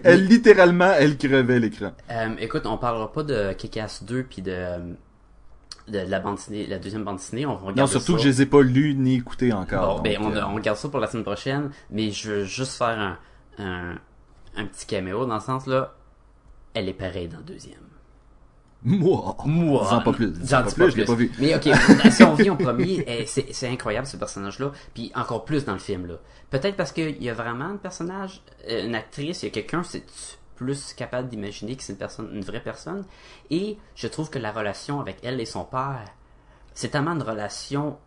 [0.02, 1.92] Elle littéralement, elle crevait l'écran.
[2.10, 4.78] Euh, écoute, on parlera pas de Kick-Ass 2 puis de, euh,
[5.88, 7.46] de la bande dessinée, la deuxième bande dessinée.
[7.46, 8.18] On regarde Non, surtout ça.
[8.18, 9.96] que je les ai pas lus ni écoutés encore.
[9.96, 12.72] Bon, ben, on, euh, on regarde ça pour la semaine prochaine, mais je veux juste
[12.76, 13.18] faire un,
[13.58, 13.94] un,
[14.56, 15.94] un petit caméo dans le sens là.
[16.74, 17.78] Elle est pareille dans le deuxième.
[18.82, 19.36] Moi.
[19.44, 19.86] Moi.
[19.88, 20.34] Dis-en pas plus.
[20.34, 21.32] J'en Dis-en pas plus, pas je l'ai pas vu.
[21.38, 21.68] Mais ok,
[22.10, 25.74] si on vit au premier, eh, c'est c'est incroyable ce personnage-là, puis encore plus dans
[25.74, 26.14] le film là.
[26.50, 29.82] Peut-être parce qu'il y a vraiment un personnage, euh, une actrice, il y a quelqu'un,
[29.82, 30.04] c'est
[30.56, 33.04] plus capable d'imaginer que c'est une personne, une vraie personne.
[33.50, 36.04] Et je trouve que la relation avec elle et son père,
[36.74, 37.98] c'est tellement une relation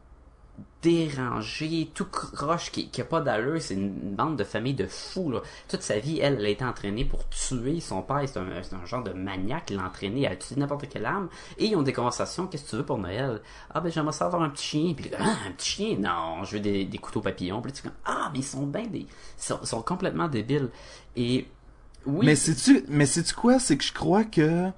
[0.84, 3.62] dérangé, tout croche, qui, qui a pas d'allure.
[3.62, 5.42] C'est une bande de famille de fous, là.
[5.70, 8.22] Toute sa vie, elle, elle a été entraînée pour tuer son père.
[8.26, 9.72] C'est un, c'est genre de maniaque.
[9.72, 11.30] Il l'a entraîné à tuer n'importe quelle arme.
[11.58, 12.48] Et ils ont des conversations.
[12.48, 13.42] Qu'est-ce que tu veux pour Noël?
[13.74, 14.94] Ah, ben, j'aimerais ça avoir un petit chien.
[14.94, 15.98] Puis, ah, un petit chien?
[15.98, 17.62] Non, je veux des, couteaux papillons.
[17.62, 20.70] Puis, tu comme, ah, mais ils sont bien des, ils sont, complètement débiles.
[21.16, 21.48] Et,
[22.06, 22.26] oui.
[22.26, 23.60] Mais c'est-tu, mais c'est-tu quoi?
[23.60, 24.70] C'est que je crois que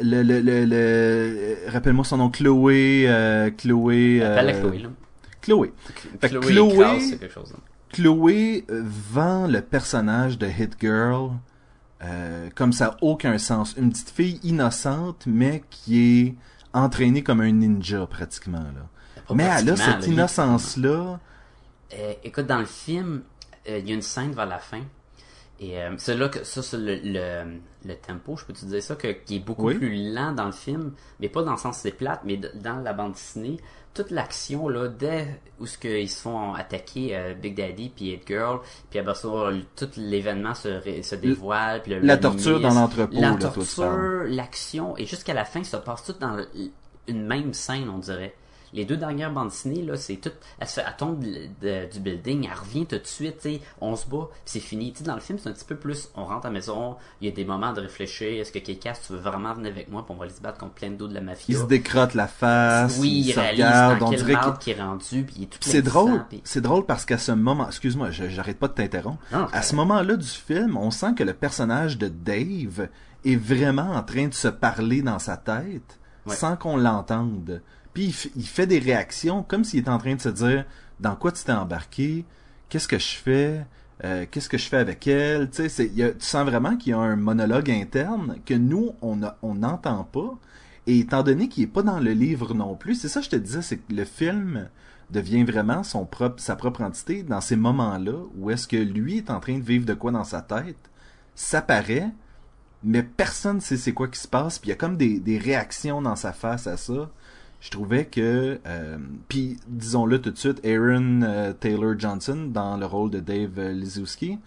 [0.00, 4.88] le, le, le, le- rappelle-moi son nom, Chloé, euh, Chloé, euh, Chloé, là.
[5.40, 5.72] Chloé.
[6.20, 7.52] Fait Chloé, Chloé- quelque chose.
[7.56, 7.60] hein.
[7.92, 11.30] Chloé vend le personnage de Hit Girl
[12.02, 13.74] euh, comme ça a aucun sens.
[13.76, 16.34] Une petite fille innocente, mais qui est
[16.72, 18.88] entraînée comme un ninja pratiquement là.
[19.34, 21.20] Mais elle a cette là, innocence-là.
[21.94, 23.22] Euh, écoute, dans le film,
[23.68, 24.80] euh, il y a une scène vers la fin.
[25.66, 28.82] Et euh, c'est là que ça, c'est le, le, le tempo, je peux te dire
[28.82, 29.74] ça, que, qui est beaucoup Oui.
[29.76, 32.92] plus lent dans le film, mais pas dans le sens c'est plate, mais dans la
[32.92, 33.58] bande dessinée,
[33.94, 38.26] toute l'action là, dès où ce qu'ils se font attaquer euh, Big Daddy puis Hit
[38.26, 38.58] Girl,
[38.90, 39.28] puis après ça,
[39.76, 44.24] tout l'événement se, ré- se dévoile, puis le- La torture dans l'entrepôt, la là, torture,
[44.26, 46.36] l'action, et jusqu'à la fin, ça passe tout dans
[47.06, 48.34] une même scène, on dirait.
[48.74, 50.32] Les deux dernières bandes dessinées, là, c'est tout.
[50.58, 53.48] Elle, se fait, elle tombe de- de- du building, elle revient tout de suite,
[53.80, 54.92] on se bat, c'est fini.
[55.00, 56.08] Dans le film, c'est un petit peu plus.
[56.16, 58.40] On rentre à la maison, il y a des moments de réfléchir.
[58.40, 60.58] Est-ce que Kekas, tu veux vraiment venir avec moi, puis on va aller se battre
[60.58, 61.44] contre plein d'eau de la mafia?
[61.48, 64.40] Il se décrotte la face, oui, il il se réalise regarde, dans on quel dirait
[64.60, 67.30] qu'il- est rendu, puis il est tout c'est de drôle, c'est drôle parce qu'à ce
[67.32, 69.22] moment, excuse-moi, j'arrête pas de t'interrompre.
[69.52, 72.88] À ce moment-là du film, on sent que le personnage de Dave
[73.24, 76.34] est vraiment en train de se parler dans sa tête Ouais.
[76.34, 77.62] sans qu'on l'entende.
[77.94, 80.64] Puis il, fait des réactions comme s'il était en train de se dire
[81.00, 82.24] dans quoi tu t'es embarqué,
[82.68, 83.64] qu'est-ce que je fais,
[84.04, 85.48] euh, qu'est-ce que je fais avec elle?
[85.50, 88.94] Tu sais, y a- tu sens vraiment qu'il y a un monologue interne que nous
[89.00, 90.36] on a- on n'entend pas.
[90.86, 93.30] Et étant donné qu'il est pas dans le livre non plus, c'est ça que je
[93.30, 94.68] te disais, c'est que le film
[95.10, 99.58] devient vraiment sa propre entité dans ces moments-là où est-ce que lui est en train
[99.58, 100.90] de vivre de quoi dans sa tête,
[101.34, 102.10] ça paraît,
[102.82, 105.20] mais personne ne sait c'est quoi qui se passe, puis il y a comme des,
[105.20, 107.10] des réactions dans sa face à ça.
[107.64, 112.84] Je trouvais que, euh, puis disons-le tout de suite, Aaron euh, Taylor Johnson dans le
[112.84, 114.38] rôle de Dave euh, Lizowski,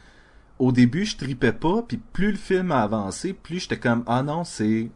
[0.59, 4.21] au début je tripais pas, puis plus le film a avancé, plus j'étais comme ah
[4.21, 4.91] non c'est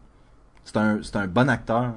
[0.65, 1.93] c'est un c'est un bon acteur.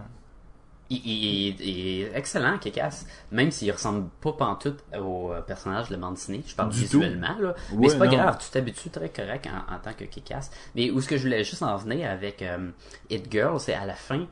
[0.90, 3.04] Il, il- il est excellent, Kekas.
[3.32, 6.42] Même s'il ressemble pas pantoute au personnage de la bande dessinée.
[6.46, 7.00] Je parle Du tout.
[7.00, 7.54] visuellement, là.
[7.72, 8.12] Ouais, mais c'est pas non.
[8.12, 10.50] grave, tu t'habitues très correct en, en tant que Kekas.
[10.74, 12.70] Mais où ce que je voulais juste en venir avec euh,
[13.10, 14.26] It Girl, c'est à la fin,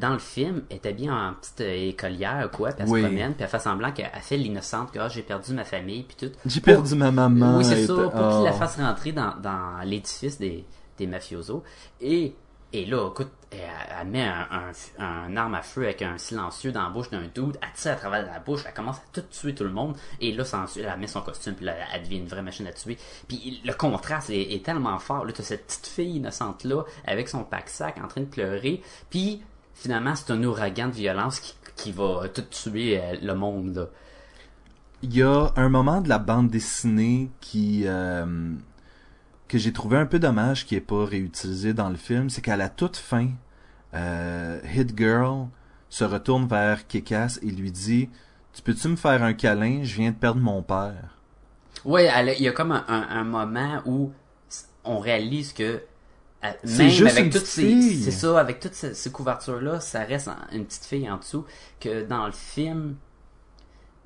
[0.00, 3.00] dans le film, elle est habillée en petite euh, écolière, quoi, puis elle Oui.
[3.02, 5.64] se promène, puis elle fait semblant qu'elle elle fait l'innocente, que ah, j'ai perdu ma
[5.64, 6.32] famille, puis tout.
[6.46, 7.58] J'ai Pour- perdu ma maman.
[7.58, 8.58] Oui, c'est ça, pour qu'il la oh.
[8.58, 10.64] fasse rentrer dans, dans l'édifice des,
[10.98, 11.62] des mafiosos.
[12.00, 12.34] Et,
[12.72, 13.58] et là, écoute, elle,
[14.00, 14.46] elle met un,
[14.98, 17.92] un, un arme à feu avec un silencieux dans la bouche d'un dude, elle tire
[17.92, 20.74] à travers la bouche, elle commence à tout tuer tout le monde, et là, sans-
[20.78, 22.96] elle met son costume, puis là, elle devient une vraie machine à tuer.
[23.28, 25.24] Puis le contraste est, est tellement fort.
[25.26, 29.42] Là, t'as cette petite fille innocente-là, avec son pack-sac, en train de pleurer, puis
[29.82, 33.86] finalement, c'est un ouragan de violence qui, qui va tout tuer euh, le monde, là.
[35.02, 38.24] Il y a un moment de la bande dessinée qui euh,
[39.48, 42.56] que j'ai trouvé un peu dommage qui est pas réutilisé dans le film, c'est qu'à
[42.56, 43.28] la toute fin,
[43.94, 45.48] euh, Hit Girl
[45.88, 48.08] se retourne vers Kekas et lui dit
[48.52, 49.82] "Tu peux-tu me faire un câlin?
[49.84, 51.18] Je viens de perdre mon père."
[51.86, 54.12] A- il y a comme un, un- un moment où
[54.84, 55.82] on réalise que
[56.42, 60.28] même juste avec une toutes ces, c'est ça, avec toutes ces, ces couvertures-là, ça reste
[60.28, 61.44] en- une petite fille en dessous.
[61.80, 62.96] Que dans le film,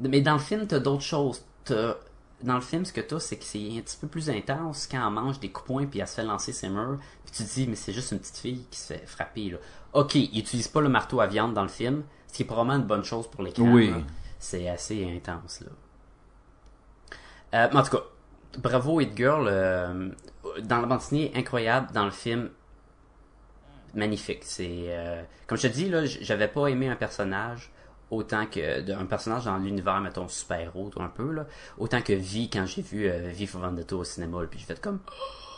[0.00, 1.42] mais dans le film t'as d'autres choses.
[1.64, 1.96] T'as-
[2.42, 5.04] dans le film, ce que t'as, c'est que c'est un petit peu plus intense quand
[5.06, 6.98] elle mange des coups points puis elle se fait lancer ses murs.
[7.24, 9.50] Puis tu te dis, mais c'est juste une petite fille qui se fait frapper.
[9.50, 9.58] Là.
[9.94, 12.76] Ok, il utilise pas le marteau à viande dans le film, ce qui est probablement
[12.78, 13.64] une bonne chose pour l'écran.
[13.72, 13.90] Oui.
[14.38, 15.68] C'est assez intense là.
[17.54, 18.02] Euh, mais en tout cas,
[18.58, 19.46] bravo Hit Girl.
[19.48, 20.10] euh,
[20.62, 21.88] dans la bande dessinée, incroyable.
[21.92, 22.50] Dans le film,
[23.96, 24.40] magnifique.
[24.42, 27.72] C'est euh, comme je te dis là, j'avais pas aimé un personnage
[28.10, 32.48] autant que un personnage dans l'univers mettons super héros un peu là, autant que Vi
[32.48, 35.00] quand j'ai vu euh, V for Vendetta au cinéma, là, puis j'ai fait comme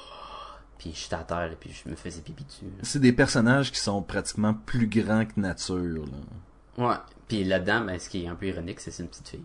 [0.78, 2.66] puis j'étais à terre et puis je me faisais pipi dessus.
[2.82, 6.06] C'est des personnages qui sont pratiquement plus grands que nature.
[6.06, 6.88] là.
[6.88, 6.96] Ouais.
[7.26, 9.44] Puis là-dedans, ben, ce qui est un peu ironique, c'est c'est une petite fille.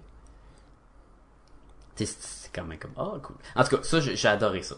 [1.95, 3.35] C'est quand même comme oh cool.
[3.55, 4.75] En tout cas, ça j'ai adoré ça.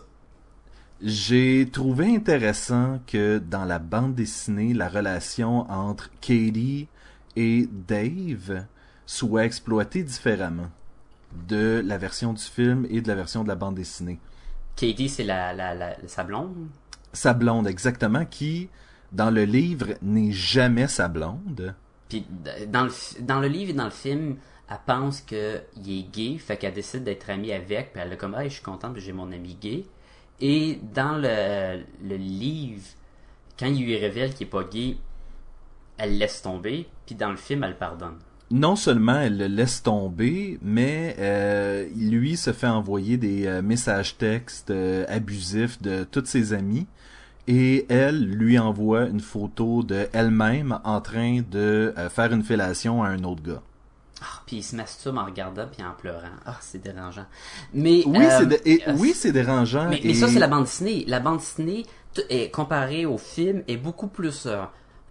[1.01, 6.88] J'ai trouvé intéressant que dans la bande dessinée, la relation entre Katie
[7.36, 8.65] et Dave
[9.05, 10.69] soit exploitée différemment
[11.47, 14.19] de la version du film et de la version de la bande dessinée.
[14.77, 16.67] Katie, c'est la, la, la, sa blonde?
[17.12, 18.69] Sa blonde, exactement, qui,
[19.12, 21.75] dans le livre, n'est jamais sa blonde.
[22.08, 22.25] Puis
[22.67, 24.38] dans le, dans le livre et dans le film,
[24.69, 28.36] elle pense qu'il est gay, fait qu'elle décide d'être amie avec, puis elle est comme,
[28.36, 29.86] hey, je suis contente, j'ai mon ami gay.
[30.41, 32.84] Et dans le, le livre,
[33.58, 34.98] quand il lui révèle qu'il est pas gay,
[35.98, 38.17] elle laisse tomber, puis dans le film, elle le pardonne.
[38.52, 44.17] non seulement elle le laisse tomber, mais euh, lui se fait envoyer des euh, messages
[44.17, 46.86] textes euh, abusifs de tous ses amis.
[47.48, 53.10] Et elle lui envoie une photo de elle-même en train de faire une fellation à
[53.10, 53.62] un autre gars.
[54.21, 56.30] Ah, puis il se masturbe en regardant puis en pleurant.
[56.45, 57.25] Ah, c'est dérangeant.
[57.73, 59.89] Mais Oui, euh, c'est dé- et- euh, oui, c'est dérangeant.
[59.89, 61.04] Mais, mais et- ça, c'est la bande dessinée.
[61.08, 61.86] La bande dessinée,
[62.30, 64.63] est, comparée au film, est beaucoup plus, euh,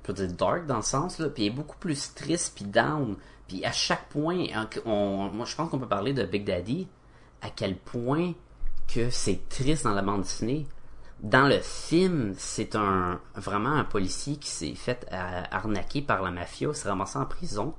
[0.02, 3.16] je peux dire dark dans le sens, là, puis est beaucoup plus triste puis down.
[3.46, 6.88] Puis à chaque point, hein, on, moi, je pense qu'on peut parler de Big Daddy,
[7.42, 8.32] à quel point
[8.88, 10.66] que c'est triste dans la bande dessinée.
[11.20, 16.30] Dans le film, c'est un vraiment un policier qui s'est fait euh, arnaquer par la
[16.30, 17.74] mafia, s'est ramassé en prison.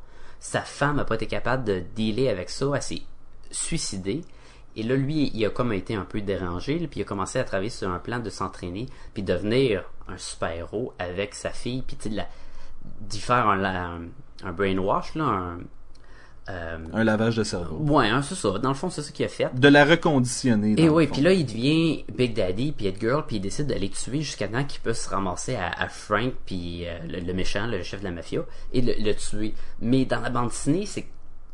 [0.45, 3.01] Sa femme a pas été capable de dealer avec ça, elle s'est
[3.49, 4.21] suicidée.
[4.75, 7.43] Et là, lui, il a comme été un peu dérangé, puis il a commencé à
[7.43, 11.97] travailler sur un plan de s'entraîner, puis devenir un super-héros avec sa fille, puis
[13.01, 14.01] d'y faire un,
[14.43, 15.57] un brainwash, là, un...
[16.49, 17.77] euh, Un lavage de cerveau.
[17.93, 18.57] ouais, hein, c'est ça.
[18.59, 19.49] Dans le fond, c'est ça qu'il a fait.
[19.57, 20.75] De la reconditionner.
[20.77, 23.89] Et oui, puis là, il devient Big Daddy, puis Girl, puis il décide de les
[23.89, 27.65] tuer jusqu'à temps qu'il peut se ramasser à, à Frank, puis euh, le, le méchant,
[27.67, 28.41] le chef de la mafia,
[28.73, 29.53] et le, le tuer.
[29.81, 31.07] Mais dans la bande dessinée, c'est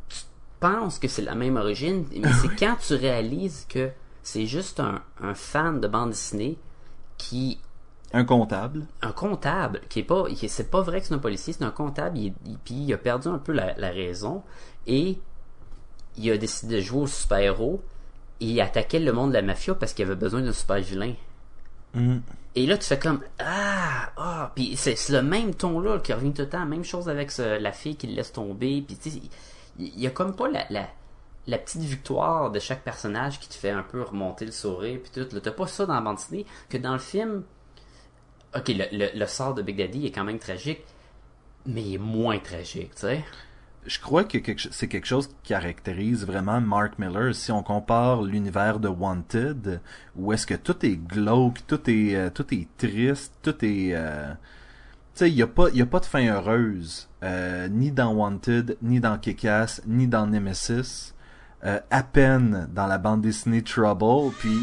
[0.10, 0.19] tu
[0.60, 3.89] penses que c'est la même origine, mais c'est quand tu réalises que
[4.23, 6.58] c'est juste un, un fan de bande dessinée
[7.17, 7.60] qui
[8.13, 8.86] Un comptable.
[9.01, 12.17] un comptable qui est pas c'est pas vrai que c'est un policier c'est un comptable
[12.17, 14.43] il, il- puis il a perdu un peu la, la raison
[14.87, 15.17] et
[16.17, 17.81] il a décidé de jouer au super héros
[18.39, 21.13] et il attaquait le monde de la mafia parce qu'il avait besoin d'un super vilain
[21.93, 22.19] Mm.
[22.55, 26.31] et là tu fais comme ah ah puis c'est le même ton là qui revient
[26.31, 29.09] tout le temps même chose avec ce- la fille qui le laisse tomber puis tu
[29.09, 29.17] sais
[29.77, 30.87] il il y a comme pas la, la
[31.47, 35.11] la petite victoire de chaque personnage qui te fait un peu remonter le sourire puis
[35.11, 35.37] tout.
[35.39, 37.43] T'as pas ça dans la bande dessinée que dans le film.
[38.55, 40.81] Ok, le, le, le sort de Big Daddy est quand même tragique,
[41.65, 43.25] mais il est moins tragique, tu sais.
[43.87, 44.37] Je crois que
[44.71, 47.33] c'est quelque chose qui caractérise vraiment Mark Miller.
[47.33, 49.81] Si on compare l'univers de Wanted,
[50.15, 53.93] où est-ce que tout est glauque, tout est, euh, tout est triste, tout est...
[53.95, 54.31] euh,
[55.15, 58.13] Tu sais, il n'y a, pas- y a pas de fin heureuse, euh, ni dans
[58.13, 61.13] Wanted, ni dans Kick-Ass, ni dans Nemesis.
[61.63, 64.59] Euh, à peine dans la bande dessinée Trouble, puis...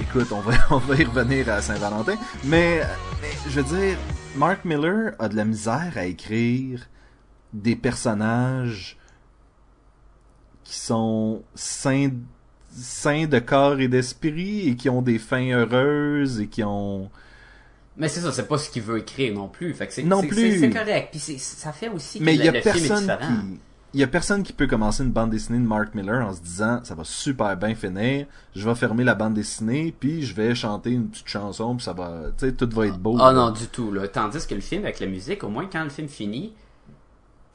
[0.00, 2.14] Écoute, on va, on va y revenir à Saint-Valentin,
[2.44, 2.82] mais,
[3.22, 3.96] mais je veux dire,
[4.36, 6.86] Mark Miller a de la misère à écrire
[7.52, 8.96] des personnages
[10.64, 12.10] qui sont sains,
[12.70, 17.10] sains de corps et d'esprit et qui ont des fins heureuses et qui ont...
[17.96, 19.74] Mais c'est ça, c'est pas ce qu'il veut écrire non plus.
[19.74, 20.60] Fait que c'est, Non plus.
[20.60, 21.08] c'est- correct.
[21.10, 23.60] Puis ça fait aussi que Mais il y a le film est personne qui...
[23.94, 26.42] Il y a personne qui peut commencer une bande dessinée de Mark Miller en se
[26.42, 30.54] disant ça va super bien finir, je vais fermer la bande dessinée puis je vais
[30.54, 33.16] chanter une petite chanson puis ça va, tu sais, tout va être beau.
[33.18, 33.90] Ah non, du tout.
[33.90, 34.06] Là.
[34.06, 36.52] Tandis que le film, avec la musique, au moins quand le film finit,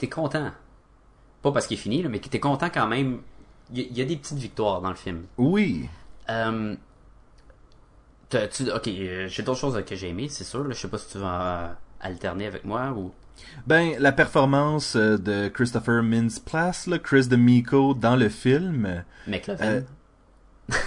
[0.08, 0.52] t'es content.
[1.42, 3.20] Pas parce qu'il est fini, là, mais que t'es content quand même.
[3.72, 5.24] Il y, a- il y a des petites victoires dans le film.
[5.38, 5.88] Oui.
[6.30, 6.76] Euh,
[8.30, 10.64] tu- ok, euh, j'ai d'autres choses que j'ai aimées, c'est sûr.
[10.64, 13.12] Là, je sais pas si tu vas euh, alterner avec moi ou.
[13.68, 19.66] Ben, la performance de Christopher Mintz-Plasse, Chris DeMico dans le film, McLovin.
[19.66, 19.82] Euh,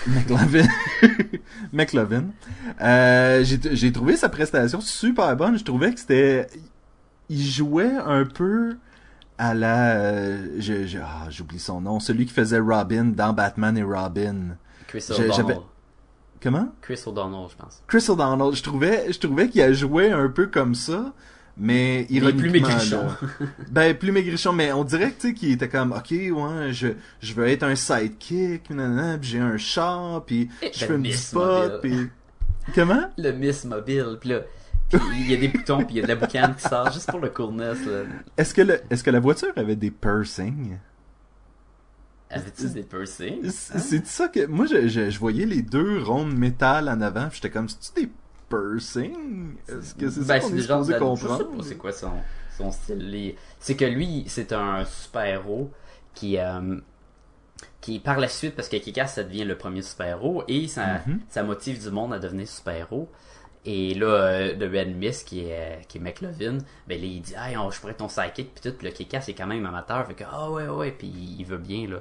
[0.07, 0.67] McLovin.
[1.73, 2.25] McLovin.
[2.81, 5.59] Euh, j'ai j'ai trouvé sa prestation super bonne.
[5.59, 6.47] Je trouvais que c'était...
[7.29, 8.77] Il jouait un peu
[9.39, 9.93] à la...
[9.97, 12.01] euh, je- je- ah, J'oublie son nom.
[12.01, 14.57] Celui qui faisait Robin dans Batman et Robin.
[14.89, 15.59] Chris O'Donnell.
[16.43, 16.69] Comment?
[16.83, 17.83] Chris O'Donnell, je pense.
[17.87, 18.55] Chris O'Donnell.
[18.55, 21.13] Je trouvais, je trouvais qu'il a joué un peu comme ça.
[21.59, 23.03] Mais Mais plus ironiquement, maigrichon.
[23.71, 26.89] Ben, plus maigrichon, mais on dirait que, tu sais, qu'il était comme, ok, ouais, je,
[27.21, 31.73] je veux être un sidekick, nanana, puis j'ai un char, puis je fais Miss spot,
[31.73, 31.79] Mobile.
[31.83, 32.75] puis...
[32.75, 33.11] Comment?
[33.17, 34.41] Le Miss Mobile, puis là,
[34.93, 37.11] il y a des boutons, puis il y a de la boucane qui sort juste
[37.11, 37.79] pour le coolness.
[38.37, 40.79] Est-ce que, le, est-ce que la voiture avait des piercings?
[42.31, 43.51] Avais-tu des piercings?
[43.51, 44.47] C'est c'est ça que...
[44.47, 48.03] Moi, je, je, je voyais les deux ronds de métal en avant, j'étais comme, c'est-tu
[48.07, 48.11] des
[48.49, 49.55] piercings?
[49.69, 50.99] Est-ce que c'est ça Ben, qu'on c'est est supposé de...
[50.99, 51.63] Je comprendre?
[51.63, 52.13] sais c'est quoi son,
[52.57, 52.99] son style.
[53.11, 55.71] Les- C'est que lui, c'est un super-héros
[56.15, 56.39] qui...
[56.39, 56.77] euh,
[57.81, 61.21] qui par la suite, parce que Kikas, ça devient le premier super-héros, et ça, Mhm.
[61.29, 63.09] ça motive du monde à devenir super-héros.
[63.69, 67.57] Et là, euh, le Red Mist, qui est, qui est McLovin, ben il dit «Hey,
[67.57, 70.15] on- je pourrais ton sidekick» puis tout, puis le Kikas est quand même amateur, fait
[70.15, 71.99] que «Ah ouais, ouais, puis il veut bien, là.»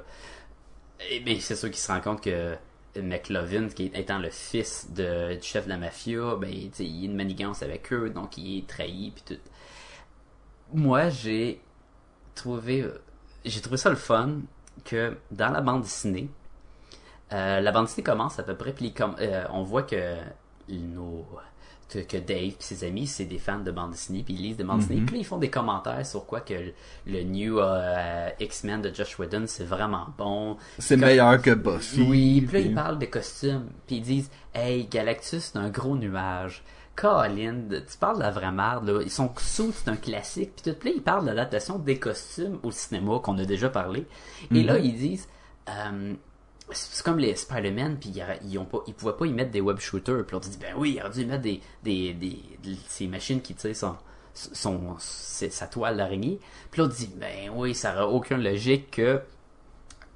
[1.10, 2.56] Et ben, c'est sûr qu'il se rend compte que
[2.96, 7.04] McLovin, qui étant le fils de, du chef de la mafia, ben, il y a
[7.06, 9.40] une manigance avec eux, donc il est trahi, puis tout.
[10.72, 11.60] moi, j'ai
[12.34, 13.02] trouvé, euh,
[13.44, 14.40] j'ai trouvé ça le fun
[14.84, 16.28] que dans la bande dessinée,
[17.32, 20.16] euh, la bande dessinée commence à peu près, puis euh, on voit que
[20.68, 21.26] nos
[21.88, 24.56] que, que Dave et ses amis, c'est des fans de bande dessinée, puis ils lisent
[24.56, 26.72] des bandes dessinées, puis là, ils font des commentaires sur quoi que le,
[27.06, 30.56] le new euh, X-Men de Josh Whedon, c'est vraiment bon.
[30.78, 32.02] C'est meilleur que Buffy.
[32.02, 35.68] Oui, puis là, puis- ils parlent des costumes, puis ils disent Hey, Galactus, c'est un
[35.70, 36.64] gros nuage.
[36.96, 39.02] Colin, tu parles de la vraie merde, là.
[39.02, 40.78] Ils sont sous, c'est un classique, puis tout.
[40.80, 44.06] Puis là, ils parlent de l'adaptation des costumes au cinéma, qu'on a déjà parlé.
[44.50, 45.28] Et là, ils disent
[45.68, 46.14] euh,
[46.72, 49.60] c'est comme les Spider-Man, puis ils, ils ont pas, ils pouvaient pas y mettre des
[49.60, 50.24] web shooters.
[50.26, 52.38] Puis on dit ben oui, il aurait dû y mettre des, des, des,
[52.88, 53.96] ces machines qui tirent son,
[54.34, 56.40] son, sa toile d'araignée.
[56.70, 59.20] Puis on dit ben oui, ça aurait aucune logique que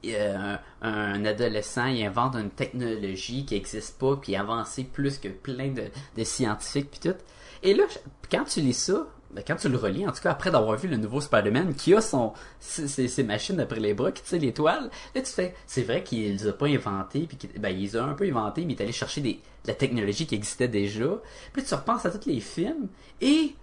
[0.06, 5.84] euh, un, adolescent invente une technologie qui existe pas puis avancée plus que plein de,
[6.16, 7.18] de scientifiques puis tout
[7.62, 7.84] et là
[8.30, 10.88] quand tu lis ça ben, quand tu le relis en tout cas après d'avoir vu
[10.88, 14.90] le nouveau Spider-Man qui a son ses, machines après les bras qui tire les toiles
[15.14, 17.96] là tu fais c'est vrai qu'il les a pas inventées puis qu'il- ben il les
[17.96, 20.68] a un peu inventées mais il est allé chercher des, de la technologie qui existait
[20.68, 21.20] déjà
[21.52, 22.88] puis tu repenses à tous les films
[23.20, 23.54] et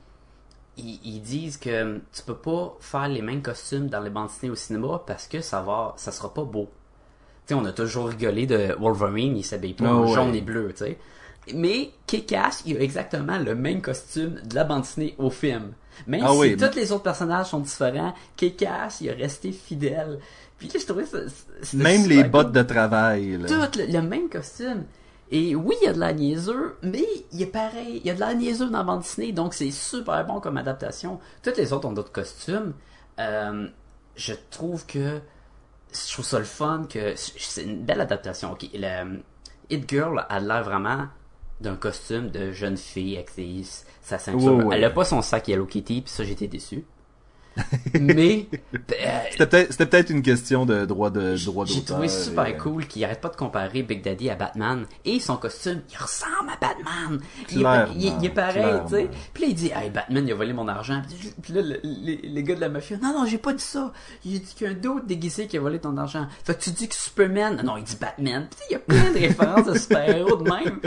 [0.78, 4.52] ils, ils disent que tu peux pas faire les mêmes costumes dans les bandes dessinées
[4.52, 6.70] au cinéma parce que ça va, ça sera pas beau.
[7.48, 10.14] Tu sais, on a toujours rigolé de Wolverine, il s'habille pas en ouais.
[10.14, 10.98] jaune et bleu, tu sais.
[11.54, 15.74] Mais Kick-Ass, il a exactement le même costume de la bande dessinée au film.
[16.06, 16.58] Même Ah si oui.
[16.58, 20.20] tous les autres personnages sont différents, Kick-Ass, il a resté fidèle.
[20.58, 21.18] Puis là, je trouvais ça...
[21.74, 22.30] Même les cool.
[22.32, 23.38] bottes de travail.
[23.38, 23.48] Là.
[23.48, 24.86] Tout le, le même costume.
[25.30, 28.02] Et oui, il y a de la niaiseux, mais il est pareil.
[28.02, 30.58] Il y a de la niaiseux dans la bande dessinée, donc c'est super bon comme
[30.58, 31.20] adaptation.
[31.44, 32.74] Toutes les autres ont d'autres costumes.
[33.20, 33.68] Euh,
[34.16, 35.20] je trouve que
[35.94, 38.52] je trouve ça le fun que c'est une belle adaptation.
[38.54, 39.20] Ok, le
[39.70, 41.08] It Girl a l'air vraiment
[41.62, 43.64] d'un costume de jeune fille avec ses-
[44.02, 44.58] sa ceinture.
[44.58, 44.76] Ouais, ouais.
[44.78, 46.86] Elle a pas son sac Hello Kitty, puis ça j'étais déçu.
[48.00, 48.46] mais
[48.76, 52.86] euh, C'était peut-être une question de droit de droit j'ai trouvé super et, euh, cool
[52.86, 56.58] qu'il arrête pas de comparer Big Daddy à Batman et son costume, il ressemble à
[56.62, 57.20] Batman.
[57.50, 59.10] Il est, Clairement, il est- il est pareil, tu sais.
[59.34, 61.02] Puis là il dit "Hey Batman, il a volé mon argent."
[61.42, 63.92] Puis là le- les, les gars de la mafia "Non non, j'ai pas dit ça.
[64.24, 66.62] Il dit qu'il y a un d'autre déguisé qui a volé ton argent." Fait que
[66.64, 68.48] tu dis que Superman, non, il dit Batman.
[68.52, 70.80] Puis il y a plein de références de super-héros de même.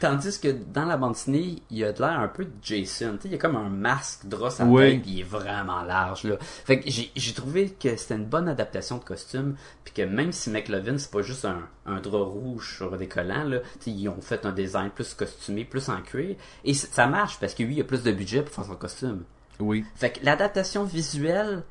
[0.00, 3.12] Tandis que dans la bande dessinée, il a de l'air un peu de Jason.
[3.16, 4.82] Tu sais, il y a comme un masque de sa Oui.
[4.92, 6.36] tête, puis il est vraiment large là.
[6.40, 10.30] Fait que j'ai j'ai trouvé que c'était une bonne adaptation de costume, puis que même
[10.32, 13.90] si McLovin c'est pas juste un, un drap rouge sur des collants là, tu sais,
[13.90, 17.62] ils ont fait un design plus costumé, plus en cuir, et ça marche parce que
[17.64, 19.24] lui il a plus de budget pour faire son costume.
[19.60, 19.84] Oui.
[19.96, 21.64] Fait que l'adaptation visuelle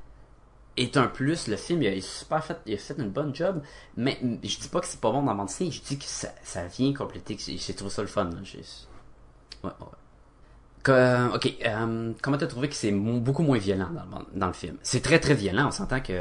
[0.77, 1.47] est un plus.
[1.47, 3.61] Le film, il a super fait, il a fait une bonne job.
[3.95, 6.65] Mais je dis pas que c'est pas bon dans dessinée, je dis que ça, ça
[6.67, 7.37] vient compléter.
[7.39, 8.25] J'ai trouvé ça le fun.
[8.25, 8.39] là.
[9.63, 9.87] Ouais, ouais.
[10.83, 14.47] Que- ok, euh, comment t'as trouvé que c'est beaucoup moins violent dans le, ban- dans
[14.47, 14.77] le film?
[14.83, 15.67] C'est très très violent.
[15.67, 16.15] On s'entend qu'il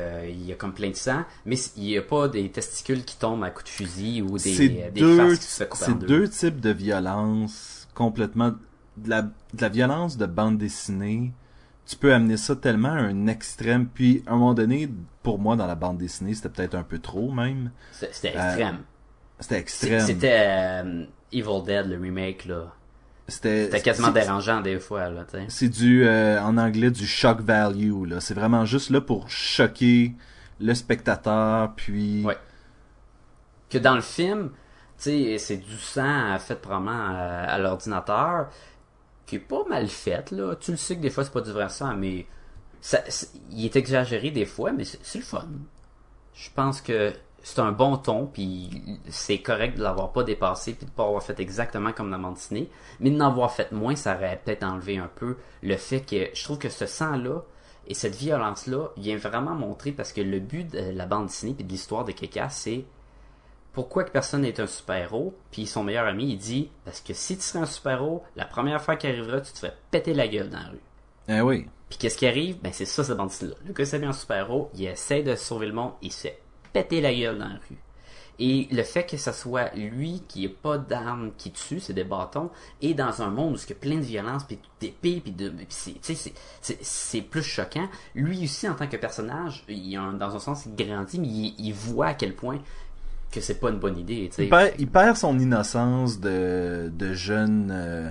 [0.44, 3.44] y a comme plein de sang, mais il y a pas des testicules qui tombent
[3.44, 6.06] à coups de fusil ou des, C'est euh, des deux, faces qui se c'est deux.
[6.06, 8.54] deux types de violence complètement
[8.96, 9.30] de la, de
[9.60, 11.32] la violence de bande dessinée.
[11.86, 14.88] Tu peux amener ça tellement à un extrême, puis à un moment donné,
[15.22, 17.70] pour moi dans la bande dessinée, c'était peut-être un peu trop même.
[17.92, 18.78] C'était Euh, extrême.
[19.38, 20.00] C'était extrême.
[20.00, 22.72] C'était euh, Evil Dead, le remake là.
[23.28, 25.24] C'était C'était quasiment dérangeant des fois là.
[25.48, 28.20] C'est du euh, en anglais du shock value là.
[28.20, 30.14] C'est vraiment juste là pour choquer
[30.60, 32.36] le spectateur, puis Ouais.
[33.70, 34.50] que dans le film,
[34.98, 38.48] tu sais, c'est du sang fait probablement à, à l'ordinateur,
[39.26, 40.54] qui est pas mal fait, là.
[40.56, 42.26] Tu le sais que des fois, c'est pas du vrai sang, mais
[42.80, 43.00] ça,
[43.50, 45.48] il est exagéré des fois, mais c'est le fun.
[46.34, 47.12] Je pense que
[47.42, 51.22] c'est un bon ton, puis c'est correct de l'avoir pas dépassé, puis de pas avoir
[51.22, 52.68] fait exactement comme la bande dessinée,
[53.00, 56.44] mais de n'avoir fait moins, ça aurait peut-être enlevé un peu le fait que je
[56.44, 57.42] trouve que ce sang-là
[57.86, 61.64] et cette violence-là vient vraiment montrer parce que le but de la bande dessinée puis
[61.64, 62.84] de l'histoire de Keka, c'est
[63.76, 67.36] pourquoi que personne n'est un super-héros, puis son meilleur ami, il dit, parce que si
[67.36, 70.48] tu serais un super-héros, la première fois qui arrivera, tu te ferais péter la gueule
[70.48, 70.80] dans la rue.
[71.28, 71.66] Eh oui.
[71.90, 72.58] Puis qu'est-ce qui arrive?
[72.62, 73.56] Ben c'est ça, cette dessinée-là.
[73.66, 76.40] Le gars s'habille en super-héros, il essaie de sauver le monde, il se fait
[76.72, 77.76] péter la gueule dans la rue.
[78.38, 82.04] Et le fait que ce soit lui qui ait pas d'armes qui tue, c'est des
[82.04, 82.50] bâtons,
[82.80, 85.48] et dans un monde où il y a plein de violence, puis d'épées, puis de,
[85.50, 87.88] puis c'est, tu sais, c'est, c'est, c'est plus choquant.
[88.14, 91.28] Lui aussi, en tant que personnage, il, a un- dans un sens, il grandit, mais
[91.28, 92.58] il, il voit à quel point
[93.36, 94.30] que c'est pas une bonne idée.
[94.38, 98.10] Il perd, il perd son innocence de, de jeune euh,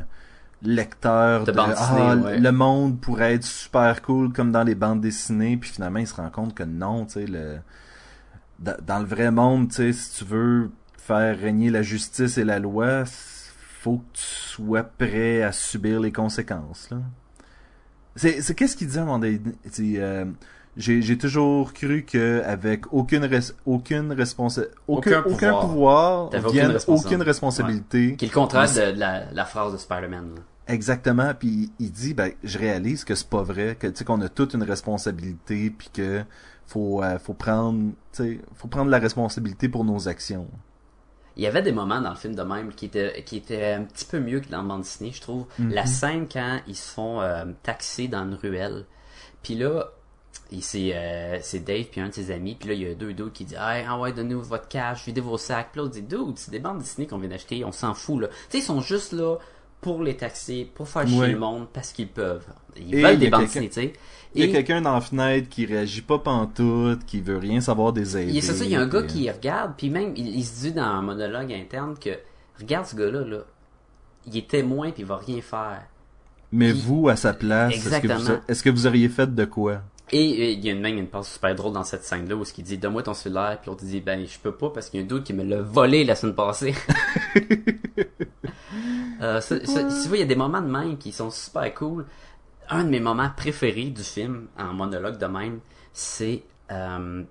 [0.61, 2.39] lecteur De de, bande ah, ouais.
[2.39, 6.15] le monde pourrait être super cool comme dans les bandes dessinées puis finalement il se
[6.15, 7.57] rend compte que non tu sais le
[8.59, 12.43] dans, dans le vrai monde tu sais si tu veux faire régner la justice et
[12.43, 16.97] la loi faut que tu sois prêt à subir les conséquences là
[18.15, 19.41] C'est, c'est qu'est-ce qu'il disait à un moment donné?
[20.77, 26.25] J'ai, j'ai toujours cru que avec aucune res- aucune responsa- aucun, Aucun aucun pouvoir.
[26.25, 26.91] aucune responsabilité.
[27.15, 28.15] aucune responsabilité.
[28.17, 30.35] Qui est le contraire de, de la, la phrase de Spider-Man.
[30.35, 30.41] là.
[30.67, 31.31] Exactement.
[31.37, 34.29] Puis il dit, ben, je réalise que c'est pas vrai, que tu sais qu'on a
[34.29, 36.23] toute une responsabilité, puis que
[36.65, 40.47] faut euh, faut prendre, tu sais, faut prendre la responsabilité pour nos actions.
[41.37, 43.83] Il y avait des moments dans le film de même qui étaient, qui étaient un
[43.83, 45.45] petit peu mieux que dans le bande Disney, je trouve.
[45.59, 48.85] La scène quand ils se font euh, taxer dans une ruelle.
[49.43, 49.85] Puis là,
[50.61, 52.55] c'est euh, c'est Dave puis un de ses amis.
[52.59, 55.05] Puis là, il y a deux dudes qui disent Hey, ah ouais, donnez-nous votre cash,
[55.05, 55.69] videz vos sacs.
[55.71, 58.27] Puis l'autre dit Dude, c'est des bandes Disney qu'on vient d'acheter, on s'en fout là.
[58.27, 59.37] Tu sais, ils sont juste là
[59.81, 61.31] pour les taxer, pour faire chier Ouais.
[61.31, 62.45] le monde parce qu'ils peuvent.
[62.77, 63.93] Ils Et veulent des bandes Disney, tu sais.
[64.33, 67.93] Il y a quelqu'un dans la fenêtre qui réagit pas pantoute, qui veut rien savoir
[67.93, 68.33] des aides.
[68.33, 70.61] Il- C'est ça, il y a un gars qui regarde, puis même, il, il se
[70.61, 72.09] dit dans un monologue interne que,
[72.59, 73.37] regarde ce gars-là, là,
[74.27, 75.83] il est témoin, puis il va rien faire.
[76.51, 78.39] Mais Puis- vous, à sa place, est-ce que, vous, Exactement.
[78.47, 79.81] est-ce que vous auriez fait de quoi?
[80.11, 82.53] Et il y a une même une passe super drôle dans cette scène-là, où ce
[82.53, 85.03] qu'il dit, donne-moi ton cellulaire, puis l'autre dit, ben, je peux pas, parce qu'il y
[85.03, 86.75] a un doute qui me l'a volé la semaine passée.
[89.21, 91.73] euh, ça, ça- tu vois, il y a des moments de même qui sont super
[91.73, 92.05] cool.
[92.69, 95.59] Un de mes moments préférés du film, en monologue de même,
[95.93, 97.23] c'est euh,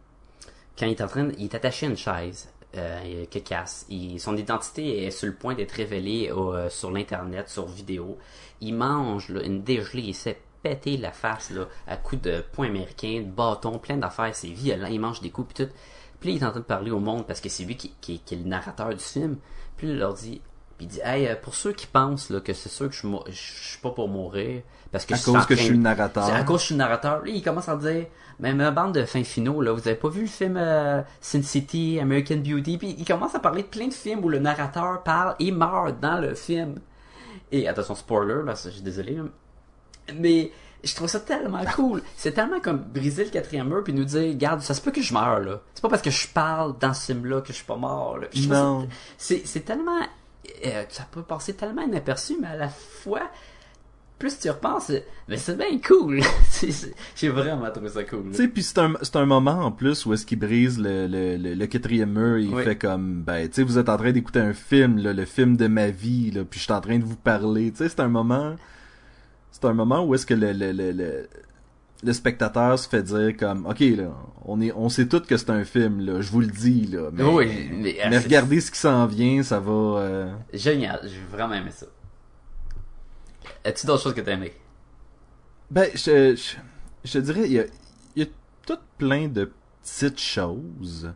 [0.78, 3.86] quand il est en train, de- il est attaché à une chaise euh, qui casse.
[3.88, 8.18] Il- son identité est sur le point d'être révélée au- euh, sur l'internet, sur vidéo.
[8.60, 12.66] Il mange là, une dégelée, il s'est pété la face là, à coups de poing
[12.68, 14.34] américain, de bâton, plein d'affaires.
[14.34, 14.88] C'est violent.
[14.90, 15.70] Il mange des coups puis tout.
[16.18, 17.94] Puis là, il est en train de parler au monde parce que c'est lui qui,
[18.00, 19.36] qui- qui est le narrateur du film.
[19.76, 20.40] Puis il leur dit,
[20.78, 23.06] puis il dit, hey, euh, pour ceux qui pensent là, que c'est sûr que je,
[23.06, 25.70] je je suis pas pour mourir parce que À je suis cause que je suis
[25.74, 26.24] le narrateur.
[26.24, 27.18] c'est à cause que je suis le narrateur.
[27.24, 28.06] Là, il commence à dire,
[28.40, 31.42] même une bande de fins finaux, là, vous avez pas vu le film euh, Sin
[31.42, 35.02] City, American Beauty, puis il commence à parler de plein de films où le narrateur
[35.02, 36.76] parle et meurt dans le film.
[37.52, 39.18] Et attention, spoiler, là, je suis désolé.
[40.18, 40.50] Mais
[40.82, 42.02] je trouve ça tellement cool.
[42.16, 45.00] C'est tellement comme briser le quatrième mur puis nous dire, garde, ça se peut que
[45.02, 45.60] je meure là.
[45.74, 48.18] C'est pas parce que je parle dans ce film-là que je suis pas mort.
[48.18, 48.26] Là.
[48.34, 48.86] Je Non.
[49.16, 50.00] C'est c'est tellement,
[50.66, 53.22] euh, ça peut passer tellement inaperçu, mais à la fois
[54.18, 54.92] plus tu repenses,
[55.28, 56.20] mais c'est bien cool.
[57.16, 58.30] J'ai vraiment trouvé ça cool.
[58.30, 61.06] Tu sais, puis c'est un, c'est un moment en plus où est-ce qu'il brise le,
[61.08, 62.62] le, le, le quatrième mur, il Oui.
[62.62, 65.56] fait comme, ben, tu sais, vous êtes en train d'écouter un film, là, le film
[65.56, 67.72] de ma vie, là, puis je suis en train de vous parler.
[67.72, 68.54] Tu sais, c'est un moment,
[69.54, 71.28] c'est un moment où est-ce que le, le, le, le,
[72.02, 74.10] le spectateur se fait dire comme, ok, là,
[74.44, 77.10] on est, on sait tous que c'est un film, là, je vous le dis, là,
[77.12, 81.20] mais, Oui, mais, mais, euh, regardez ce qui s'en vient, ça va, euh, Génial, j'ai
[81.30, 81.86] vraiment aimé ça.
[83.64, 84.52] As-tu d'autres choses que t'as aimé?
[85.70, 86.34] Ben, je,
[87.04, 87.64] je, dirais, il y a,
[88.16, 88.28] il y a
[88.66, 89.52] tout plein de
[89.84, 91.12] petites choses,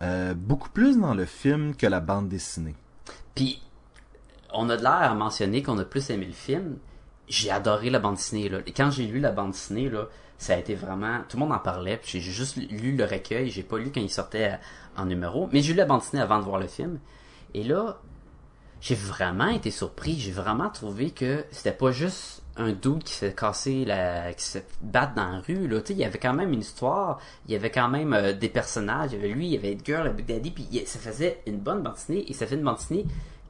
[0.00, 2.76] euh, beaucoup plus dans le film que la bande dessinée.
[3.34, 3.60] Puis,
[4.52, 6.76] on a de l'air à mentionner qu'on a plus aimé le film.
[7.30, 8.58] J'ai adoré la bande dessinée, là.
[8.66, 11.20] Et quand j'ai lu la bande dessinée, là, ça a été vraiment...
[11.28, 13.50] Tout le monde en parlait, j'ai juste lu le recueil.
[13.50, 14.58] J'ai pas lu quand il sortait
[14.96, 15.48] en numéro.
[15.52, 16.98] Mais j'ai lu la bande dessinée avant de voir le film.
[17.54, 18.00] Et là,
[18.80, 20.18] j'ai vraiment été surpris.
[20.18, 24.66] J'ai vraiment trouvé que c'était pas juste un dude qui s'est cassé la, qui s'est
[24.82, 25.80] battre dans la rue, là.
[25.80, 27.18] Tu il y avait quand même une histoire.
[27.46, 29.12] Il y avait quand même euh, des personnages.
[29.12, 31.58] Il y avait lui, il y avait Edgar, le Big Daddy, puis ça faisait une
[31.58, 32.24] bonne bande dessinée.
[32.28, 33.06] Et ça fait une bande dessinée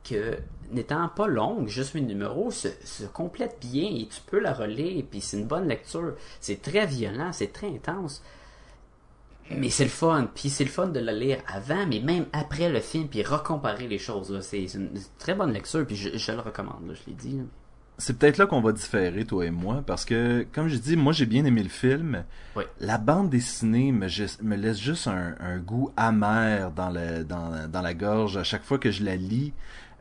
[0.08, 0.36] que,
[0.72, 5.04] n'étant pas longue, juste huit numéros, se, se complète bien et tu peux la relire,
[5.10, 6.14] puis c'est une bonne lecture.
[6.40, 8.22] C'est très violent, c'est très intense.
[9.52, 12.68] Mais c'est le fun, puis c'est le fun de le lire avant, mais même après
[12.68, 14.38] le film, puis recomparer les choses.
[14.42, 17.36] C'est une très bonne lecture, puis je, je le recommande, là, je l'ai dit.
[17.38, 17.44] là.
[17.98, 21.12] C'est peut-être là qu'on va différer, toi et moi, parce que, comme je dis, moi
[21.12, 22.24] j'ai bien aimé le film.
[22.56, 22.64] Oui.
[22.78, 24.06] La bande dessinée me,
[24.42, 28.62] me laisse juste un, un goût amer dans, le, dans, dans la gorge à chaque
[28.62, 29.52] fois que je la lis.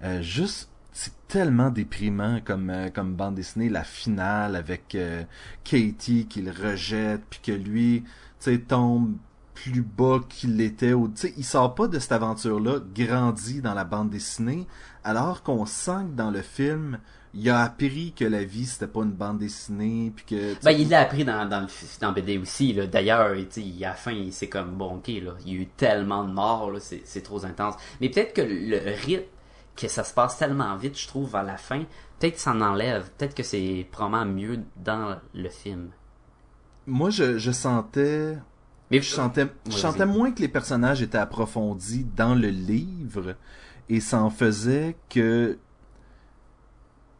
[0.04, 5.24] Euh, juste, c'est tellement déprimant comme, euh, comme bande dessinée, la finale avec euh,
[5.64, 9.16] Katie qui le rejette, puis que lui, tu sais, tombe
[9.54, 10.94] plus bas qu'il l'était.
[10.94, 14.66] ou- Tu sais, il sort pas de cette aventure-là grandi dans la bande dessinée,
[15.04, 17.00] alors qu'on sent que dans le film,
[17.34, 20.64] il a appris que la vie c'était pas une bande dessinée, puis que.
[20.64, 21.68] Ben, il l'a appris dans, dans, le,
[22.02, 22.74] dans BD aussi.
[22.74, 22.88] là.
[22.88, 25.58] D'ailleurs, tu sais, il- à la fin, il- c'est comme, bon, ok, là, il y
[25.58, 27.76] a eu tellement de morts, là, c'est c'est trop intense.
[28.02, 29.24] Mais peut-être que le rythme,
[29.80, 31.84] que ça se passe tellement vite, je trouve, à la fin,
[32.20, 33.10] peut-être que ça en enlève.
[33.18, 35.90] Peut-être que c'est probablement mieux dans le film.
[36.88, 38.38] Moi, je, je sentais
[38.92, 43.36] Mais je sentais, je sentais moins que les personnages étaient approfondis dans le livre
[43.90, 45.58] et ça en faisait que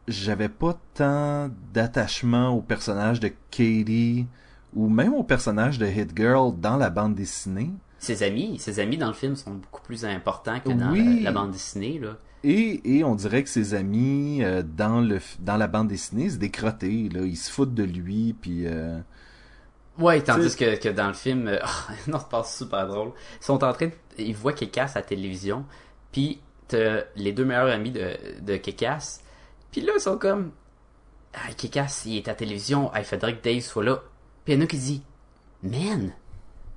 [0.08, 4.26] j'avais pas tant d'attachement au personnage de Katie
[4.74, 7.70] ou même au personnage de Hit Girl dans la bande dessinée.
[7.98, 11.16] ses amis, ses amis dans le film sont beaucoup plus importants que dans Oui.
[11.22, 12.16] la, la bande dessinée, là.
[12.42, 16.38] Et, et on dirait que ses amis euh, dans le dans la bande dessinée, c'est
[16.38, 18.98] des crottés, là, ils se foutent de lui, puis euh,
[19.98, 21.58] Ouais, tandis que, que dans le film, euh,
[22.06, 23.12] non, c'est pas super drôle.
[23.40, 25.66] Ils sont en train de, ils voient Kekas à la télévision,
[26.12, 29.20] puis t'as les deux meilleurs amis de, de Kekas,
[29.70, 30.52] puis là, ils sont comme,
[31.34, 34.02] ah, Kekas, il est à la télévision, ah, il faudrait que Dave soit là.
[34.44, 35.02] Puis il y en a qui dit,
[35.62, 36.12] man,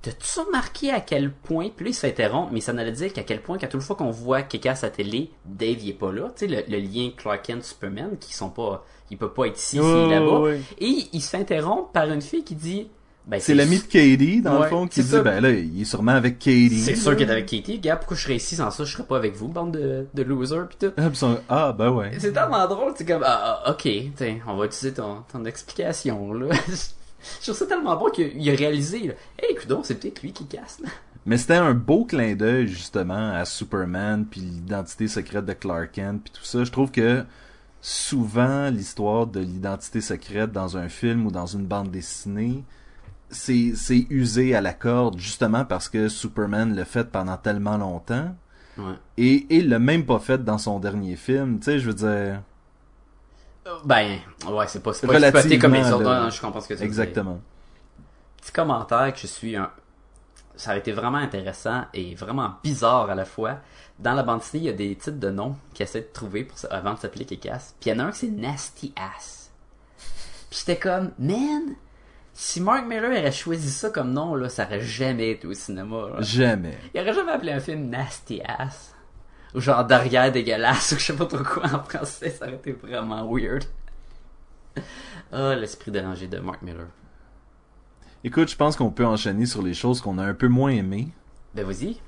[0.04, 3.12] t'as-tu remarqué à quel point, puis là, il se fait interrompre, mais ça allait dire
[3.12, 5.92] qu'à quel point, qu'à toute fois qu'on voit Kekas à la télé, Dave, il est
[5.94, 6.32] pas là.
[6.36, 9.58] Tu sais, le, le lien Clark Kent, Superman, qui sont pas, il peut pas être
[9.58, 10.50] ici, là-bas.
[10.78, 12.88] Et il se fait interrompre par une fille qui dit,
[13.26, 15.22] ben, c'est l'ami de Katie dans Ouais, le fond qui dit ça.
[15.22, 16.78] ben là, il est sûrement avec Katie.
[16.80, 17.78] C'est sûr qu'il est avec Katie.
[17.78, 18.84] Gars, pourquoi je serais ici sans ça?
[18.84, 20.92] Je serais pas avec vous, bande de, de losers pis tout.
[20.98, 21.08] Ah,
[21.48, 22.10] ah, ben ouais.
[22.18, 26.34] C'est tellement drôle, c'est comme, ah, ah, ok, tiens, on va utiliser ton, ton explication,
[26.34, 26.48] là.
[27.40, 29.14] je trouve ça tellement bon qu'il a réalisé, là.
[29.42, 30.88] Hey, coudon, c'est peut-être lui qui casse, là.
[31.26, 36.20] Mais c'était un beau clin d'œil justement à Superman puis l'identité secrète de Clark Kent
[36.24, 36.64] puis tout ça.
[36.64, 37.24] Je trouve que
[37.80, 42.62] souvent l'histoire de l'identité secrète dans un film ou dans une bande dessinée,
[43.30, 48.34] c'est c'est usé à la corde justement parce que Superman l'a fait pendant tellement longtemps
[48.76, 48.94] Ouais.
[49.18, 51.58] et et il l'a même pas fait dans son dernier film.
[51.60, 52.42] Tu sais, je veux dire
[53.84, 56.02] Ben, ouais, c'est pas, c'est pas exploité comme les autres.
[56.02, 56.86] Non, je comprends ce que tu dire.
[56.86, 57.40] exactement.
[58.40, 59.70] petit commentaire que je suis un
[60.56, 63.58] ça a été vraiment intéressant et vraiment bizarre à la fois.
[63.98, 66.44] Dans la bande dessinée, il y a des titres de noms qu'ils essaient de trouver
[66.44, 67.74] pour, avant de s'appeler Kekas.
[67.80, 69.50] Puis il y en a un qui c'est Nasty Ass.
[70.50, 71.74] Puis j'étais comme, man,
[72.32, 76.08] si Mark Miller aurait choisi ça comme nom, là, ça aurait jamais été au cinéma.
[76.14, 76.20] là.
[76.20, 76.78] Jamais.
[76.94, 78.93] Il aurait jamais appelé un film Nasty Ass.
[79.54, 83.26] Genre derrière dégueulasse, ou je sais pas trop quoi en français, ça aurait été vraiment
[83.30, 83.64] weird.
[85.32, 86.86] Ah, l'esprit dérangé de Mark Miller.
[88.24, 91.08] Écoute, je pense qu'on peut enchaîner sur les choses qu'on a un peu moins aimées.
[91.54, 91.98] Ben vas-y.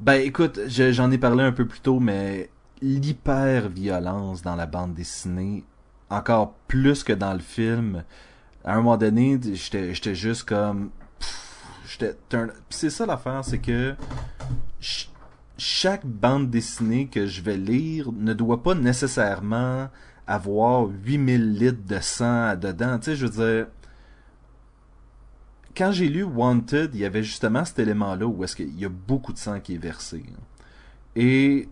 [0.00, 2.50] Ben écoute, je- j'en ai parlé un peu plus tôt, mais
[2.82, 5.64] l'hyper-violence dans la bande dessinée,
[6.10, 8.04] encore plus que dans le film,
[8.64, 10.90] à un moment donné, j'étais juste comme...
[11.88, 12.16] J'étais...
[12.68, 13.94] c'est ça l'affaire, c'est que
[15.58, 19.88] chaque bande dessinée que je vais lire ne doit pas nécessairement
[20.26, 22.98] avoir 8000 litres de sang dedans.
[22.98, 23.66] Tu sais, je veux dire
[25.76, 28.88] quand j'ai lu Wanted, il y avait justement cet élément-là où est-ce qu'il y a
[28.88, 30.24] beaucoup de sang qui est versé.
[30.26, 30.40] hein.
[31.14, 31.68] Et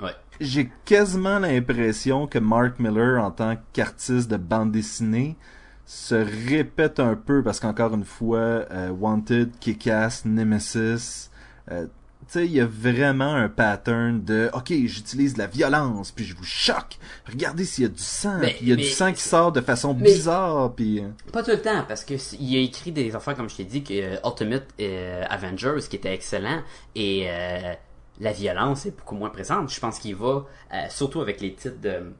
[0.00, 0.14] Ouais.
[0.40, 5.36] j'ai quasiment l'impression que Mark Miller, en tant qu'artiste de bande dessinée,
[5.84, 8.38] se répète un peu parce qu'encore une fois,
[8.70, 11.30] euh, Wanted, Kick-Ass, Nemesis,
[11.70, 11.86] euh,
[12.32, 16.44] sais, il y a vraiment un pattern de OK, j'utilise la violence, puis je vous
[16.44, 16.96] choque.
[17.26, 19.22] Regardez s'il y a du sang, Mais- puis il y a mais- du sang qui
[19.22, 22.60] sort de façon mais- bizarre, puis euh, Pas tout le temps, parce que il a
[22.60, 26.62] écrit des affaires, comme je t'ai dit, que euh, Ultimate euh, Avengers, qui était excellent,
[26.94, 27.72] et euh,
[28.20, 29.70] la violence est beaucoup moins présente.
[29.72, 32.12] Je pense qu'il va, euh, surtout avec les titres de...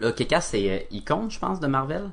[0.00, 2.10] Là, Kekas, c'est euh, Icon, je pense, de Marvel.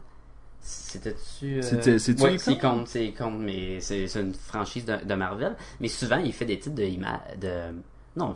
[0.65, 1.59] C'était-tu...
[1.59, 5.55] euh, c'est-tu ouais, c'est Icon, c'est mais c'est c'est une franchise de, de Marvel.
[5.81, 6.83] Mais souvent, il fait des titres de...
[6.83, 7.75] ima- de...
[8.15, 8.35] Non,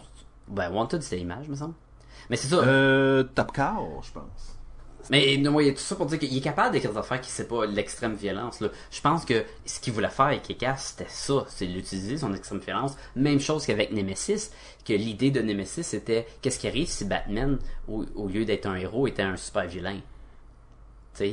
[0.50, 1.74] ben, Wanted, c'était Image, me semble.
[2.30, 2.58] Mais c'est ça.
[2.58, 4.58] euh, Top Car, je pense.
[5.10, 7.22] Mais non, il y a tout ça pour dire qu'il est capable d'écrire des affaires
[7.22, 8.60] qui c'est pas l'extrême violence.
[8.60, 8.68] Là.
[8.92, 12.60] Je pense que ce qu'il voulait faire avec Kekas, c'était ça, c'est l'utiliser son extrême
[12.60, 12.98] violence.
[13.16, 14.52] Même chose qu'avec Nemesis,
[14.84, 17.58] que l'idée de Nemesis c'était qu'est-ce qui arrive si Batman,
[17.88, 20.02] au, au lieu d'être un héros, était un super vilain.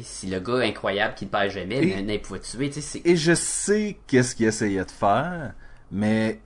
[0.03, 2.71] Si le gars incroyable qui ne perd jamais, Et- pouvait tuer.
[3.05, 5.53] Et je sais qu'est-ce qu'il essayait de faire,
[5.93, 6.41] mais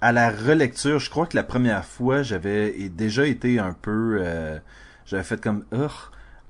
[0.00, 4.18] à la relecture, je crois que la première fois, j'avais déjà été un peu...
[4.20, 4.58] euh,
[5.06, 5.64] j'avais fait comme...
[5.72, 5.90] Ugh.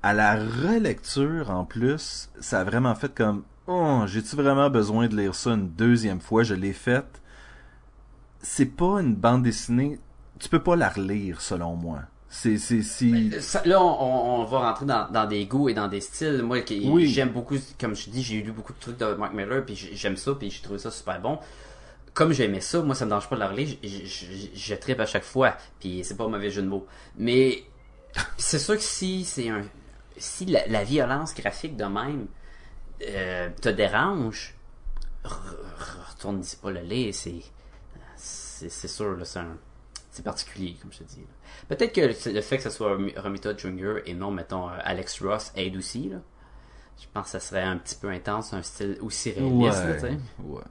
[0.03, 3.43] À la relecture, en plus, ça a vraiment fait comme...
[3.65, 6.43] Oh, j'ai-tu vraiment besoin de lire ça une deuxième fois?
[6.43, 7.21] Je l'ai faite.
[8.41, 9.99] C'est pas une bande dessinée...
[10.37, 12.01] Tu peux pas la relire, selon moi.
[12.37, 12.57] C'est...
[13.41, 16.41] Ça- là, on, va rentrer dans, dans des goûts et dans des styles.
[16.43, 17.07] Moi, qui- Oui.
[17.07, 19.95] j'aime beaucoup, comme je dis, j'ai lu beaucoup de trucs de Mark Miller, puis j'ai-
[19.95, 21.39] j'aime ça, puis j'ai trouvé ça super bon.
[22.13, 24.75] Comme j'aimais ça, moi, ça me dérange pas de la relire, je, je, je, je
[24.75, 26.85] trippe à chaque fois, puis c'est pas un mauvais jeu de mots.
[27.17, 27.63] Mais
[28.37, 29.63] c'est sûr que si c'est un,
[30.17, 32.27] si la, la violence graphique de même
[33.01, 34.55] euh, te dérange,
[35.23, 37.41] re- re- retourne dis pas le lait, c'est,
[38.17, 39.57] c'est, c'est sûr, là, c'est un,
[40.15, 41.21] c'est particulier, comme je te dis.
[41.67, 43.95] Peut-être que le- fait que ce soit Rom- Romita Jr.
[44.05, 46.17] et non, mettons, euh, Alex Ross aide aussi, là.
[46.99, 49.99] Je pense que ça serait un petit peu intense, un style aussi réaliste, là,
[50.45, 50.61] ouais.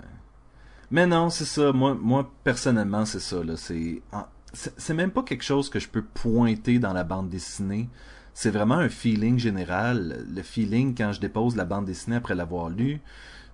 [0.90, 1.72] Mais non, c'est ça.
[1.72, 3.42] Moi, moi personnellement, c'est ça.
[3.44, 3.54] Là.
[3.56, 7.88] C'est, même pas quelque chose que je peux pointer dans la bande dessinée.
[8.32, 10.24] C'est vraiment un feeling général.
[10.34, 13.00] Le feeling quand je dépose la bande dessinée après l'avoir lu,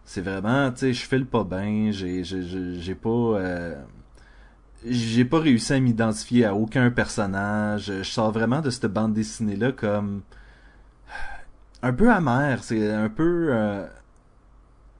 [0.04, 1.90] c'est vraiment, tu sais, je file pas bien.
[1.92, 3.08] J'ai, j'ai, j'ai j'ai pas.
[3.10, 3.82] euh,
[4.86, 7.86] j'ai pas réussi à m'identifier à aucun personnage.
[7.86, 10.22] Je sors vraiment de cette bande dessinée là comme
[11.82, 12.62] un peu amer.
[12.62, 13.86] C'est un peu euh,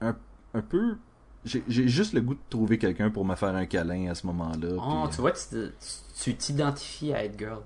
[0.01, 0.17] un,
[0.55, 0.97] un peu
[1.45, 4.69] j'ai juste le goût de trouver quelqu'un pour me faire un câlin à ce moment-là.
[4.77, 7.63] Oh, puis, tu vois, tu t'identifies à Head Girl.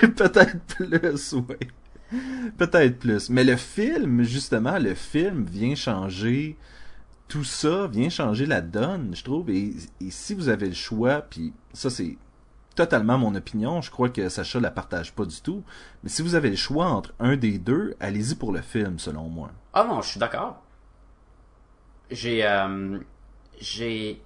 [0.00, 2.20] Peut-être plus, oui.
[2.56, 3.28] Peut-être plus.
[3.28, 6.56] Mais le film, justement, le film vient changer
[7.28, 9.50] tout ça, vient changer la donne, je trouve.
[9.50, 9.74] Et,
[10.10, 12.16] si vous avez le choix, puis ça c'est
[12.74, 15.62] totalement mon opinion, je crois que Sacha la partage pas du tout.
[16.02, 19.24] Mais si vous avez le choix entre un des deux, allez-y pour le film, selon
[19.24, 19.50] moi.
[19.74, 20.62] Ah non, je suis d'accord.
[22.10, 22.46] J'ai.
[22.46, 22.98] euh,
[23.60, 24.22] j'ai.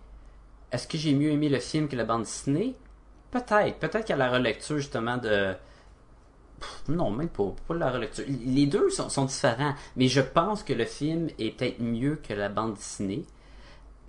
[0.71, 2.77] Est-ce que j'ai mieux aimé le film que la bande dessinée?
[3.31, 3.79] Peut-être.
[3.79, 5.55] Peut-être qu'à la relecture, justement, de.
[6.89, 7.55] Non, même pas.
[7.75, 8.25] La relecture.
[8.45, 9.75] Les deux sont, différents.
[9.97, 13.25] Mais je pense que le film est peut-être mieux que la bande dessinée.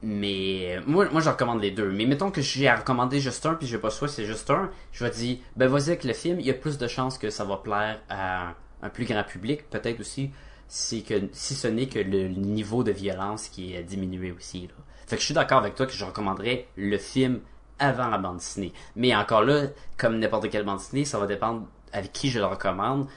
[0.01, 1.89] Mais euh, moi, je recommande les deux.
[1.91, 4.70] Mais mettons que j'ai à recommander juste un, puis j'ai pas c'est juste un.
[4.91, 6.39] Je vais dire, ben vas-y avec le film.
[6.39, 9.70] Il y a plus de chances que ça va plaire à un plus grand public.
[9.70, 10.32] Peut-être aussi
[10.68, 14.68] si ce n'est que le niveau de violence qui est diminué aussi.
[14.68, 14.74] Là.
[15.08, 17.41] Fait que je suis d'accord avec toi que je recommanderais le film
[17.80, 18.74] avant la bande dessinée.
[18.95, 22.46] Mais encore là, comme n'importe quelle bande dessinée, ça va dépendre avec qui je le
[22.46, 23.08] recommande.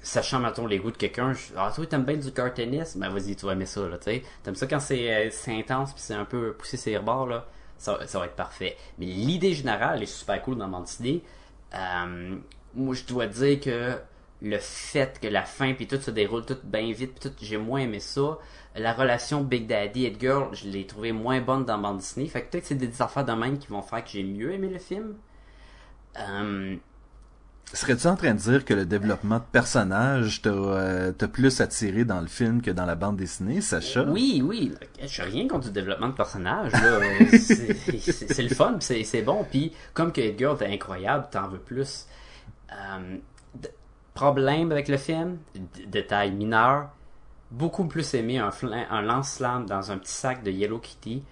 [0.00, 1.52] Sachant, mettons, les goûts de quelqu'un, je...
[1.56, 3.00] ah, toi, t'aimes bien du cartoonisme?
[3.00, 4.22] Ben, vas-y, tu vas aimer ça, là, tu sais.
[4.42, 7.46] T'aimes ça quand c'est euh, intense puis c'est un peu poussé ses rebords, là?
[7.76, 8.76] Ça, va être parfait.
[8.98, 11.22] Mais l'idée générale est super cool dans dessinée.
[11.74, 12.36] Euh,
[12.74, 13.98] moi, je dois dire que
[14.40, 17.56] le fait que la fin puis tout se déroule tout bien vite puis tout, j'ai
[17.56, 18.38] moins aimé ça.
[18.74, 22.26] La relation Big Daddy et Girl, je l'ai trouvé moins bonne dans bande dessinée.
[22.28, 24.68] Fait que peut-être c'est des affaires de même qui vont faire que j'ai mieux aimé
[24.68, 25.16] le film.
[26.18, 26.76] Euh,
[27.72, 32.04] Serais-tu en train de dire que le développement de personnage t'a euh, t'a plus attiré
[32.04, 34.04] dans le film que dans la bande dessinée, Sacha?
[34.04, 34.72] Oui, oui.
[35.06, 36.72] Je rien contre du développement de personnage.
[36.72, 36.80] là.
[36.98, 39.44] Euh, c'est le fun, c'est bon.
[39.50, 42.06] Puis comme que Edgar est incroyable, t'en veux plus.
[42.72, 43.16] Euh,
[44.14, 45.38] problème avec le film,
[45.86, 46.88] détail mineur,
[47.50, 48.50] beaucoup plus aimé un,
[48.90, 51.22] un lance-flamme dans un petit sac de Yellow Kitty,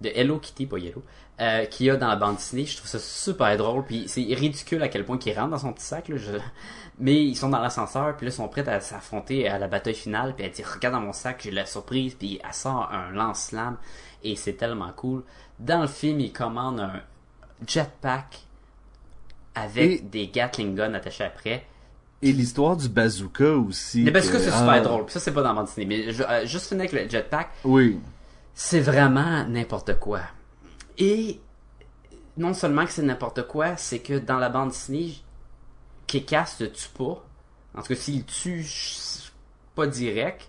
[0.00, 1.02] de Hello Kitty, pas Yellow,
[1.40, 2.64] euh, qu'il y a dans la bande dessinée.
[2.66, 5.72] Je trouve ça super drôle, puis c'est ridicule à quel point qu'il rentre dans son
[5.72, 6.08] petit sac.
[6.08, 6.38] Là, je-
[6.98, 9.94] Mais ils sont dans l'ascenseur, puis là, ils sont prêts à s'affronter à la bataille
[9.94, 13.10] finale, puis elle dit Regarde dans mon sac, j'ai la surprise, puis elle sort un
[13.12, 13.76] lance-flamme,
[14.24, 15.22] et c'est tellement cool.
[15.58, 17.00] Dans le film, il commande un
[17.66, 18.38] jetpack
[19.54, 21.66] avec Et- des Gatling guns attachés après.
[22.22, 24.02] Et l'histoire du bazooka aussi.
[24.02, 25.86] Mais parce que c'est ah, super drôle, puis ça, c'est pas dans la bande dessinée.
[25.86, 28.00] Mais je- euh, juste finir avec le jetpack, Oui.
[28.54, 30.20] c'est vraiment n'importe quoi.
[30.98, 31.40] Et
[32.36, 35.14] non seulement que c'est n'importe quoi, c'est que dans la bande dessinée,
[36.06, 37.24] Kekas ne tue pas.
[37.74, 38.64] En tout cas, s'il tue
[39.74, 40.48] pas direct,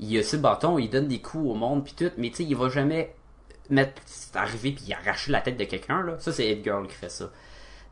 [0.00, 2.44] il a ses bâtons, il donne des coups au monde puis tout, mais tu sais,
[2.44, 3.14] il va jamais
[3.70, 4.02] mettre
[4.34, 6.18] arrivé puis arracher la tête de quelqu'un là.
[6.18, 7.30] Ça c'est Edgar qui fait ça.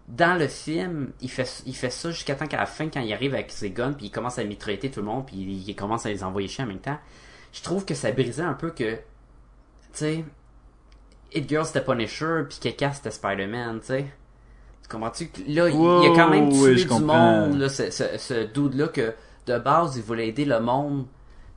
[0.08, 3.12] Dans le film, il fait il fait ça jusqu'à temps qu'à la fin quand il
[3.12, 5.76] arrive avec ses guns puis il commence à mitrailler tout le monde puis il, il
[5.76, 6.98] commence à les envoyer chier en même temps.
[7.52, 9.00] Je trouve que ça brisait un peu que tu
[9.92, 10.24] sais
[11.34, 14.06] It Girl c'était Punisher puis Kekas c'était Spider-Man, tu sais.
[14.82, 15.30] Tu comprends-tu?
[15.48, 17.46] Là, il- il a quand même tué oui, du comprends.
[17.48, 19.12] monde, là, ce, ce, ce dude-là, que
[19.46, 21.06] de base, il voulait aider le monde.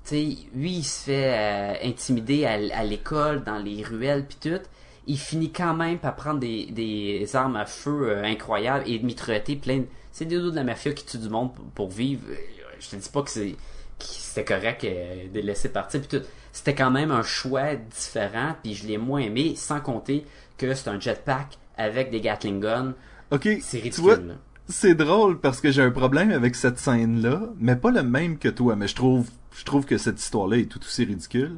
[0.06, 4.62] Tu sais, lui, il se fait euh, intimider à, l'école, dans les ruelles, puis tout.
[5.08, 9.06] Il finit quand même par prendre des, des armes à feu euh, incroyables et de
[9.06, 9.86] mitrailler plein de...
[10.12, 12.22] C'est des dudes de la mafia qui tuent du monde pour, pour vivre.
[12.30, 12.36] Euh,
[12.80, 13.56] Je te dis pas que c'est
[14.00, 16.26] c'était correct euh, de les laisser partir, puis tout.
[16.56, 20.26] C'était quand même un choix différent, puis je l'ai moins aimé, sans compter
[20.58, 22.94] que c'est un jetpack avec des Gatling guns.
[23.32, 23.50] Ok.
[23.60, 24.38] C'est ridicule.
[24.70, 28.48] c'est drôle parce que j'ai un problème avec cette scène-là, mais pas le même que
[28.48, 28.78] toi.
[28.78, 31.58] Mais je trouve, je trouve que cette histoire-là est tout aussi ridicule.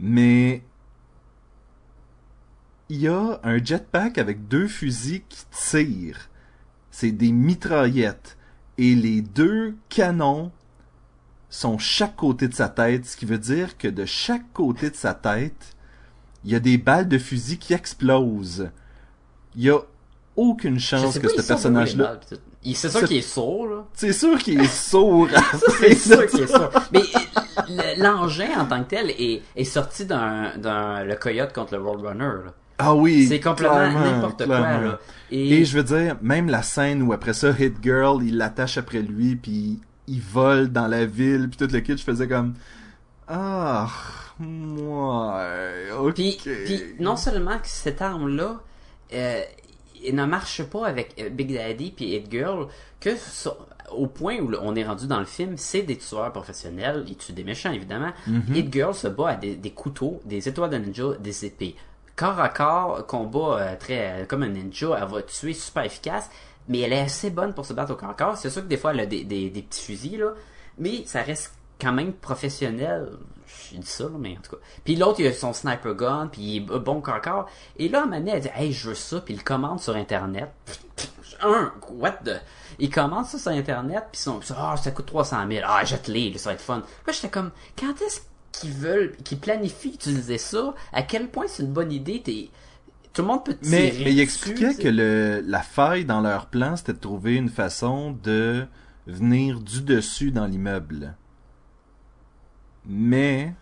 [0.00, 0.64] Mais
[2.88, 6.28] il y a un jetpack avec deux fusils qui tirent.
[6.90, 8.36] C'est des mitraillettes.
[8.76, 10.50] Et les deux canons
[11.48, 14.96] sont chaque côté de sa tête, ce qui veut dire que de chaque côté de
[14.96, 15.74] sa tête,
[16.44, 18.68] il y a des balles de fusil qui explosent.
[19.54, 19.78] Il y a
[20.36, 22.20] aucune chance que ce personnage-là...
[22.74, 23.84] C'est sûr qu'il est sourd, là.
[23.94, 25.28] C'est sûr qu'il est sourd.
[25.80, 26.70] C'est sûr qu'il est sourd.
[26.92, 27.02] Mais
[27.68, 31.82] le- l'engin en tant que tel est, est sorti d'un, d'un, le coyote contre le
[31.82, 32.54] Roadrunner, là.
[32.78, 33.26] Ah oui.
[33.28, 34.98] C'est complètement n'importe quoi, là.
[35.30, 38.78] Et, Et je veux dire, même la scène où après ça, Hit Girl, il l'attache
[38.78, 42.54] après lui, puis il vole dans la ville, puis tout le kit, je faisais comme...
[43.28, 43.88] Ah,
[44.40, 46.14] ouais, ok.
[46.14, 48.60] Puis, puis non seulement que cette arme-là
[49.14, 49.42] euh,
[50.12, 52.66] ne marche pas avec euh, Big Daddy puis Hit Girl,
[53.00, 57.04] que sur- au point où on est rendu dans le film, c'est des tueurs professionnels,
[57.08, 58.12] ils tuent des méchants évidemment.
[58.26, 58.54] Mhm.
[58.54, 61.76] Hit Girl se bat à des, des couteaux, des étoiles de ninja, des épées.
[62.16, 66.30] corps à corps, combat euh, très euh, comme un ninja, elle va tuer super efficace,
[66.68, 68.36] mais elle est assez bonne pour se battre au corps.
[68.36, 70.32] C'est sûr que des fois elle a des, des, petits fusils là,
[70.78, 73.10] mais ça reste quand même professionnel.
[73.70, 74.62] J'ai dit ça, là, mais en tout cas.
[74.84, 77.46] Puis l'autre, il a son sniper gun, puis il est bon corps.
[77.76, 79.80] Et là, à un moment donné, elle dit, hey, je veux ça, puis il commande
[79.80, 80.50] sur Internet.
[81.42, 82.40] Un, what the...
[82.78, 85.64] Il commande ça sur Internet, puis son, ah, ça coûte 300 000.
[85.66, 86.82] Ah, jette-les, ça va être fun.
[87.06, 88.20] Là, j'étais comme, quand est-ce
[88.52, 90.74] qu'ils veulent, qu'ils planifient utiliser ça?
[90.92, 92.22] À quel point c'est une bonne idée?
[92.22, 92.50] T'es...
[93.16, 96.46] Tout le monde peut tirer Mais, mais il expliquait que le, la faille dans leur
[96.46, 98.66] plan, c'était de trouver une façon de
[99.06, 101.14] venir du dessus dans l'immeuble.
[102.84, 103.54] Mais,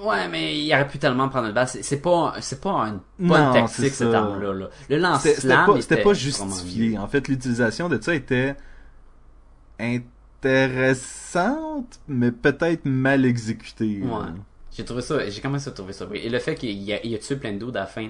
[0.00, 1.66] Ouais, mais il aurait pu tellement prendre le bas.
[1.66, 4.52] C'est pas, c'est pas une bonne Non, tactique, cette arme-là.
[4.52, 4.68] là.
[4.88, 6.96] Le lance-flamme c'était pas, justifié.
[6.96, 8.54] En fait, l'utilisation de ça était
[9.80, 14.02] intéressante, mais peut-être mal exécutée.
[14.02, 14.26] Ouais.
[14.70, 16.06] J'ai trouvé ça, j'ai commencé à trouver ça.
[16.14, 18.08] Et le fait qu'il a, il a tué plein de doudes à la fin,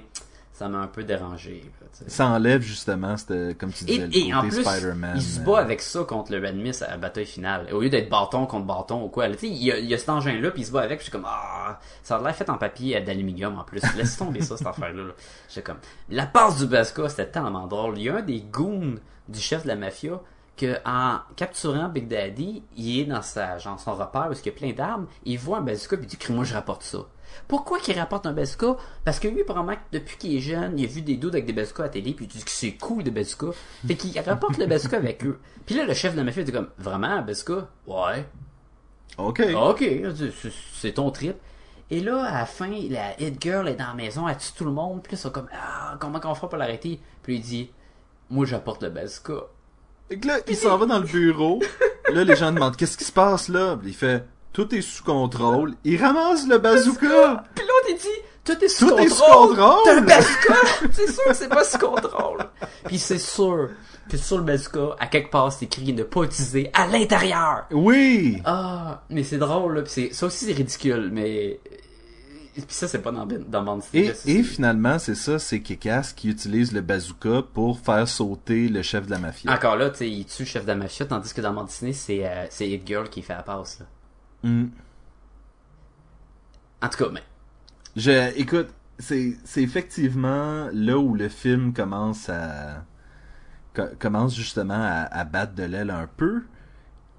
[0.55, 1.63] ça m'a un peu dérangé.
[1.81, 1.87] là.
[2.07, 5.13] Ça enlève justement, c'était, comme tu Et, disais, le et en côté plus, Spider-Man.
[5.17, 7.67] il se euh, bat avec ça contre le Red Mist à la bataille finale.
[7.73, 9.27] Au lieu d'être bâton contre bâton ou quoi.
[9.27, 10.83] là, Tu sais, il y a, il y a cet engin-là, puis il se bat
[10.83, 13.83] avec, puis je suis comme, ah, ça a l'air fait en papier d'aluminium en plus.
[13.97, 15.03] Laisse tomber ça, cette affaire-là.
[15.03, 15.63] là.
[15.63, 15.79] Comme,
[16.09, 17.99] la passe du Basca, c'était tellement drôle.
[17.99, 18.95] Il y a un des goons
[19.29, 20.21] du chef de la mafia
[20.57, 24.55] que en capturant Big Daddy, il est dans sa, genre, son repère parce qu'il y
[24.55, 26.99] a plein d'armes, il voit un bazooka puis il dit moi je rapporte ça.
[27.49, 28.77] Pourquoi qu'il rapporte un bazooka?
[29.05, 31.53] Parce que lui, probablement, depuis qu'il est jeune, il a vu des dudes avec des
[31.53, 33.53] bazookas à la télé, puis il dit que c'est cool des bazookas.
[33.87, 35.39] Fait qu'il rapporte le bazooka avec eux.
[35.67, 37.69] Puis là, le chef de la mafia dit comme, vraiment, un bazooka?
[37.87, 38.25] Ouais.
[39.19, 39.43] Ok.
[39.55, 39.79] Ok,
[40.17, 41.37] c'est- c'est ton trip.
[41.91, 44.65] Et là, à la fin, la hit girl est dans la maison, elle tue tout
[44.65, 46.99] le monde, puis là, ils sont comme, ah, comment qu'on fera pour l'arrêter?
[47.23, 47.71] Puis il dit,
[48.31, 48.91] moi, j'apporte le.
[50.09, 51.61] Fait que là, il s'en va dans le bureau.
[52.13, 53.77] là, les gens demandent qu'est-ce qui se passe là?
[53.77, 54.25] Puis il fait
[54.55, 55.75] tout est sous contrôle.
[55.85, 57.45] Il ramasse le bazooka.
[57.55, 58.07] Puis l'autre, il dit,
[58.45, 59.07] tout est sous Tout contrôle.
[59.07, 59.83] est sous contrôle.
[59.85, 60.55] T'as un bazooka?
[60.93, 62.39] c'est sûr que c'est pas sous contrôle.
[62.87, 63.71] Puis c'est sûr
[64.09, 67.65] que sur le bazooka, à quelque part, c'est écrit ne pas utiliser à l'intérieur.
[67.73, 68.41] Oui.
[68.45, 69.83] Ah, mais c'est drôle, là.
[69.83, 71.59] Puis c'est, ça aussi, c'est ridicule, mais...
[72.55, 76.29] Puis ça, c'est pas dans, dans bande Et, et finalement, c'est ça, c'est Kikas qui
[76.29, 79.53] utilise le bazooka pour faire sauter le chef de la mafia.
[79.53, 81.69] Encore là, tu sais, il tue le chef de la mafia, tandis que dans bande
[81.69, 81.93] c'est,
[82.25, 83.87] euh, c'est Hit Girl qui fait la passe, là.
[84.45, 84.67] Hmm.
[86.83, 87.23] En tout cas, mais...
[87.97, 88.69] Je, écoute,
[88.99, 92.85] c'est, effectivement là où le film commence à,
[93.75, 96.43] co- commence justement à, à battre de l'aile un peu.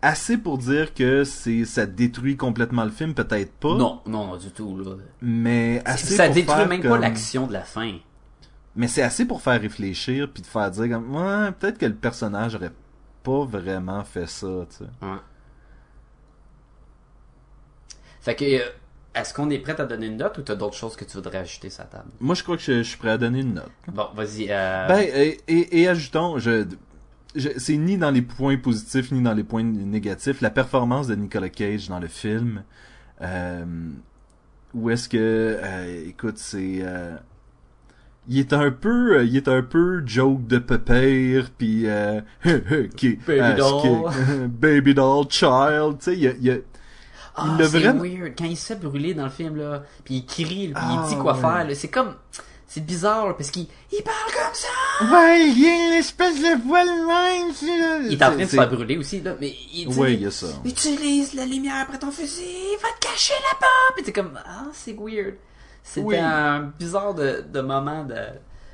[0.02, 3.76] Assez pour dire que c'est, ça détruit complètement le film, peut-être pas.
[3.76, 4.98] Non, non, non, du tout, là.
[5.22, 7.98] Mais assez ça pour détruit faire même pas l'action de la fin.
[8.76, 11.96] Mais c'est assez pour faire réfléchir puis de faire dire comme, ouais, peut-être que le
[11.96, 12.74] personnage aurait
[13.24, 14.84] pas vraiment fait ça, tu sais.
[15.02, 15.18] Ouais.
[18.26, 18.60] Fait que, euh,
[19.14, 21.38] est-ce qu'on est prêt à donner une note ou t'as d'autres choses que tu voudrais
[21.38, 22.10] ajouter sur la table?
[22.20, 23.70] Moi, je crois que je, je suis prêt à donner une note.
[23.88, 24.48] Bon, vas-y.
[24.50, 24.88] Euh...
[24.88, 26.66] Ben, et, et, et ajoutons, je,
[27.36, 30.42] je, c'est ni dans les points positifs ni dans les points négatifs.
[30.42, 32.64] La performance de Nicolas Cage dans le film,
[33.22, 33.64] euh,
[34.74, 37.16] où est-ce que, euh, écoute, c'est, euh,
[38.28, 43.22] il est un peu, euh, il est un peu joke de pépère, puis euh, Baby
[43.30, 44.12] euh, doll.
[44.50, 46.58] baby doll, child, tu sais, il y a, il y a-
[47.38, 48.34] Ah, c'est vraiment- weird.
[48.38, 51.10] Quand il se fait brûler dans le film, là, puis il crie, puis Ah, il
[51.10, 51.42] dit quoi ouais.
[51.42, 52.16] faire, là, c'est comme...
[52.68, 55.16] C'est bizarre, là, parce qu'il il parle comme ça!
[55.16, 58.38] ouais, il y a une espèce de voix de même, c'est- Il est en train
[58.38, 59.98] de se c'est- faire brûler aussi, là, mais il dit...
[60.00, 60.48] Ouais, il y a ça.
[60.66, 62.44] Utilise la lumière après ton fusil,
[62.82, 63.94] va te cacher là-bas!
[63.96, 65.36] Puis c'est comme, ah, c'est weird.
[65.84, 66.18] C'était Oui.
[66.18, 68.16] un bizarre de, de moment de...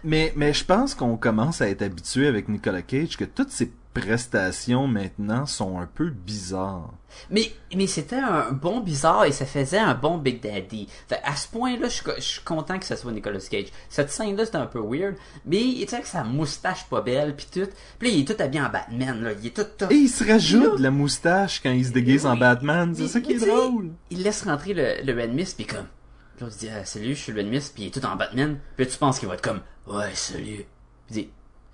[0.03, 3.71] Mais, mais je pense qu'on commence à être habitué avec Nicolas Cage que toutes ses
[3.93, 6.93] prestations maintenant sont un peu bizarres.
[7.29, 10.87] Mais, mais c'était un bon bizarre et ça faisait un bon Big Daddy.
[11.09, 13.67] Fait, à ce point-là, je suis co- je suis content que ça soit Nicolas Cage.
[13.89, 15.15] Cette scène-là, c'était un peu weird,
[15.45, 17.69] mais tu sais, avec sa moustache pas belle, puis tout.
[17.99, 19.31] Puis là, il est tout habillé en Batman, là.
[19.33, 19.91] Il est tout top.
[19.91, 22.37] Et il se rajoute Là- de la moustache quand il se déguise en.
[22.37, 23.91] Batman, c'est ça qui est drôle.
[24.09, 25.87] Il laisse rentrer le, le Red Mist, puis comme...
[26.37, 28.15] Puis l'autre dit, ah, salut, je suis le Red Mist, puis il est tout en
[28.15, 28.57] Batman.
[28.77, 30.65] Puis là, tu penses qu'il va être comme, ouais, salut.
[30.65, 30.65] Puis
[31.09, 31.29] il dit,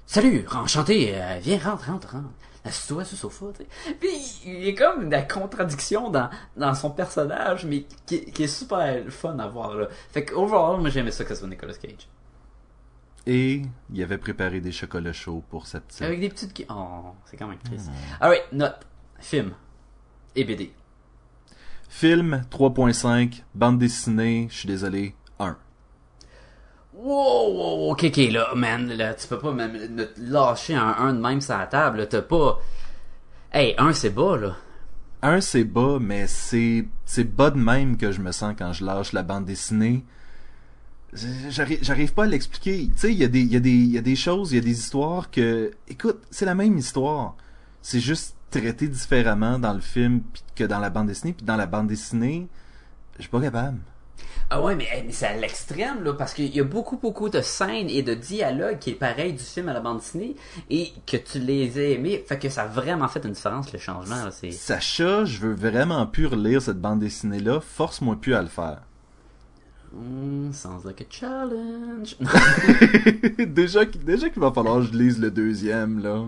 [0.08, 2.30] salut, enchanté, euh, viens, rentre, rentre, rentre.
[2.66, 3.94] Assieds-toi sur le sofa, tu sais.
[4.00, 4.10] Puis
[4.46, 9.38] il est comme la contradiction dans, dans son personnage, mais qui, qui est super fun
[9.40, 9.88] à voir, là.
[10.12, 12.10] Fait que, overall, moi, j'aimais ça que ce soit Nicolas Cage.
[13.26, 13.62] Et
[13.94, 16.02] il avait préparé des chocolats chauds pour sa petite.
[16.02, 16.54] Avec des petites...
[16.54, 17.88] qui- Oh, c'est quand même triste.
[17.90, 18.24] Hmm.
[18.24, 18.80] Alright, note.
[19.20, 19.52] Film.
[20.36, 20.72] Et BD.
[21.90, 25.58] Film 3.5, bande dessinée, je suis désolé, 1.
[26.98, 31.14] Wow, wow, ok, ok, là, man, là, tu peux pas même me lâcher un 1
[31.14, 32.60] de même sur la table, t'as pas...
[33.54, 34.56] Hey, 1 c'est bas, là.
[35.22, 38.84] 1 c'est bas, mais c'est c'est bas de même que je me sens quand je
[38.84, 40.06] lâche la bande dessinée.
[41.50, 42.88] J'arrive, j'arrive pas à l'expliquer.
[42.88, 44.60] Tu sais, il y a des, y a des, y a des choses, il y
[44.60, 47.36] a des histoires que, écoute, c'est la même histoire.
[47.84, 50.22] C'est juste traité différemment dans le film
[50.56, 51.34] que dans la bande dessinée.
[51.34, 52.48] Puis dans la bande dessinée,
[53.18, 53.78] je suis pas capable.
[54.50, 57.42] Ah ouais, mais, mais c'est à l'extrême, là, parce qu'il y a beaucoup, beaucoup de
[57.42, 60.38] scènes et de dialogues qui est pareil du film à la bande dessinée
[60.70, 62.24] et que tu les as aimés.
[62.26, 64.32] Fait que ça a vraiment fait une différence, le changement, là.
[64.32, 64.52] C'est...
[64.52, 67.60] Sacha, je veux vraiment plus relire cette bande dessinée-là.
[67.60, 68.84] Force-moi plus à le faire.
[69.94, 72.16] Hmm, sounds like a challenge.
[73.48, 76.24] déjà, qu'il- déjà qu'il va falloir que je lise le deuxième, là.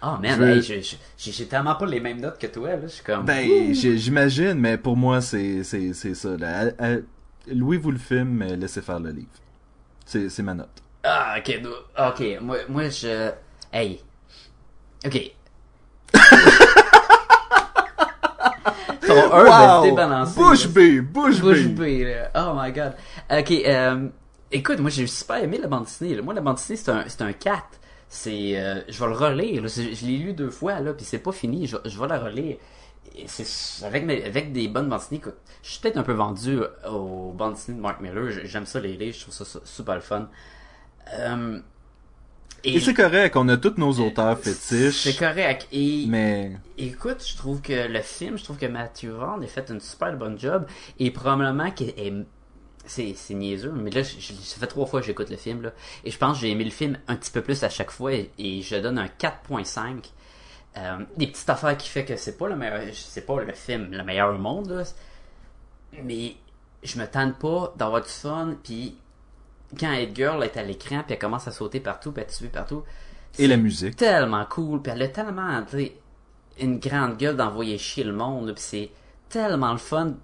[0.00, 0.82] Ah, man, Je veux- hey, j'ai
[1.32, 2.78] j'ai tellement pas les mêmes notes que toi, là.
[2.82, 3.24] Je suis comme.
[3.24, 6.36] Ben, j'imagine, mais pour moi, c'est, c'est, c'est ça.
[6.36, 6.72] Là.
[7.50, 9.26] Louez-vous le film, mais laissez faire le livre.
[10.04, 10.82] C'est, c'est ma note.
[11.04, 11.60] Ah, ok,
[11.98, 13.30] ok, moi, moi, je.
[13.72, 14.00] Hey.
[15.04, 15.32] Ok.
[19.06, 20.38] Ton 1 va débalancer.
[20.40, 20.68] Bouche.
[20.68, 21.00] B!
[21.00, 21.80] Bouche, Bouche B!
[21.80, 22.30] B, là.
[22.36, 22.94] Oh my god.
[23.30, 24.08] Ok, euh,
[24.50, 26.14] écoute, moi j'ai super aimé la bande dessinée.
[26.14, 26.22] là.
[26.22, 27.62] Moi, la bande dessinée, c'est un, c'est un 4.
[28.08, 29.62] C'est, euh, je vais le relire.
[29.62, 29.68] là.
[29.68, 31.66] Je l'ai lu deux fois, là, puis c'est pas fini.
[31.66, 32.56] Je, je vais la relire.
[33.26, 35.20] C'est avec, mes- avec des bonnes bandes dessinées.
[35.62, 38.30] je suis peut-être un peu vendu aux bandes dessinées de Mark Miller.
[38.44, 39.12] J'aime ça les lire.
[39.12, 40.28] Je trouve ça, su- super le fun.
[41.18, 41.60] Euh,
[42.64, 45.02] Et c'est correct, on a tous nos auteurs fétiches.
[45.02, 45.66] c'est correct.
[45.72, 49.68] Et Mais, Écoute, je trouve que le film, je trouve que Matthew Vaughn a fait
[49.68, 50.64] une super bonne job
[50.98, 52.24] et probablement que est-
[52.86, 55.62] c'est c'est niaiseux, mais là, je- je- ça fait trois fois que j'écoute le film
[55.62, 55.72] là,
[56.04, 58.12] et je pense que j'ai aimé le film un petit peu plus à chaque fois
[58.14, 60.12] et, et je donne un 4.5.
[60.78, 63.92] Euh, des petites affaires qui fait que c'est pas le meilleur, c'est pas le film
[63.92, 64.84] le meilleur au monde là,
[66.02, 66.34] mais
[66.82, 68.96] je me tente pas d'avoir du fun puis
[69.78, 72.48] quand Head Girl est à l'écran puis elle commence à sauter partout puis à tuer
[72.48, 72.84] partout
[73.38, 73.96] et la musique.
[73.96, 75.64] tellement cool, puis elle a tellement
[76.60, 78.90] une grande gueule d'envoyer chier le monde, puis c'est
[79.28, 80.14] tellement le fun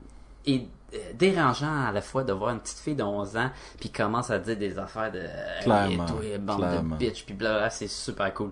[0.47, 0.67] et
[1.15, 4.39] dérangeant à la fois de voir une petite fille de 11 ans puis commence à
[4.39, 6.95] dire des affaires de euh, Clairement, toi, bande clairement.
[6.97, 8.51] de bitch puis bla c'est super cool.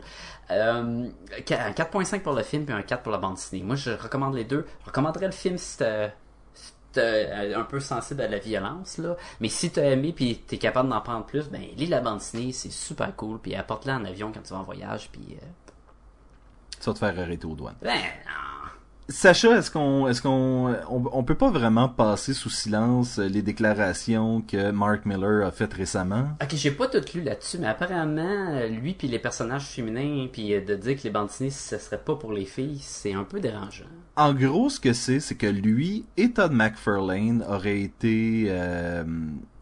[0.51, 3.63] Euh, un 4.5 pour le film puis un 4 pour la bande dessinée.
[3.63, 4.67] Moi je recommande les deux.
[4.83, 6.11] Je recommanderais le film si t'as
[6.99, 10.89] euh, un peu sensible à la violence là, mais si t'as aimé puis t'es capable
[10.89, 14.31] d'en prendre plus, ben lis la bande dessinée, c'est super cool puis apporte-la en avion
[14.33, 15.45] quand tu vas en voyage puis euh,
[16.81, 17.77] Ça va te faire arrêter aux douanes.
[17.83, 18.56] ben non.
[19.09, 24.41] Sacha, est-ce qu'on, est-ce qu'on, on, on peut pas vraiment passer sous silence les déclarations
[24.41, 26.31] que Mark Miller a faites récemment?
[26.43, 30.55] Ok, j'ai pas tout lu là-dessus, mais apparemment, euh, lui puis les personnages féminins, puis
[30.55, 33.23] euh, de dire que les bandes dessinées, ce serait pas pour les filles, c'est un
[33.23, 33.85] peu dérangeant.
[34.17, 39.05] En gros, ce que c'est, c'est que lui et Todd McFarlane auraient été euh,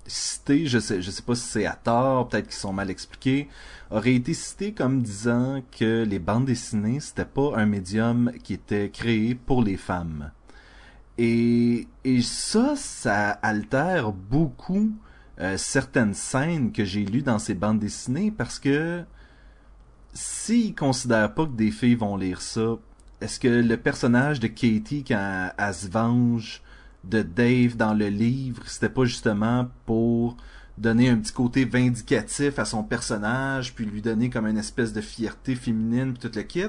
[0.07, 3.49] cités, je sais, je sais pas si c'est à tort, peut-être qu'ils sont mal expliqués,
[3.91, 8.91] auraient été cités comme disant que les bandes dessinées, c'était pas un médium qui était
[8.91, 10.31] créé pour les femmes.
[11.17, 14.93] Et, et ça, ça altère beaucoup
[15.41, 19.05] euh, certaines scènes que j'ai lues dans ces bandes dessinées parce que
[20.13, 22.77] s'ils considèrent pas que des filles vont lire ça,
[23.21, 25.51] est-ce que le personnage de Katie quand
[25.91, 26.63] venge
[27.09, 30.37] de Dave dans le livre, c'était pas justement pour
[30.79, 35.01] donner un petit côté vindicatif à son personnage, puis lui donner comme une espèce de
[35.01, 36.67] fierté féminine, puis tout le kit?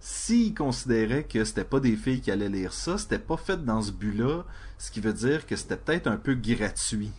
[0.00, 3.80] S'ils considéraient que c'était pas des filles qui allaient lire ça, c'était pas fait dans
[3.80, 4.42] ce but-là,
[4.76, 7.12] ce qui veut dire que c'était peut-être un peu gratuit.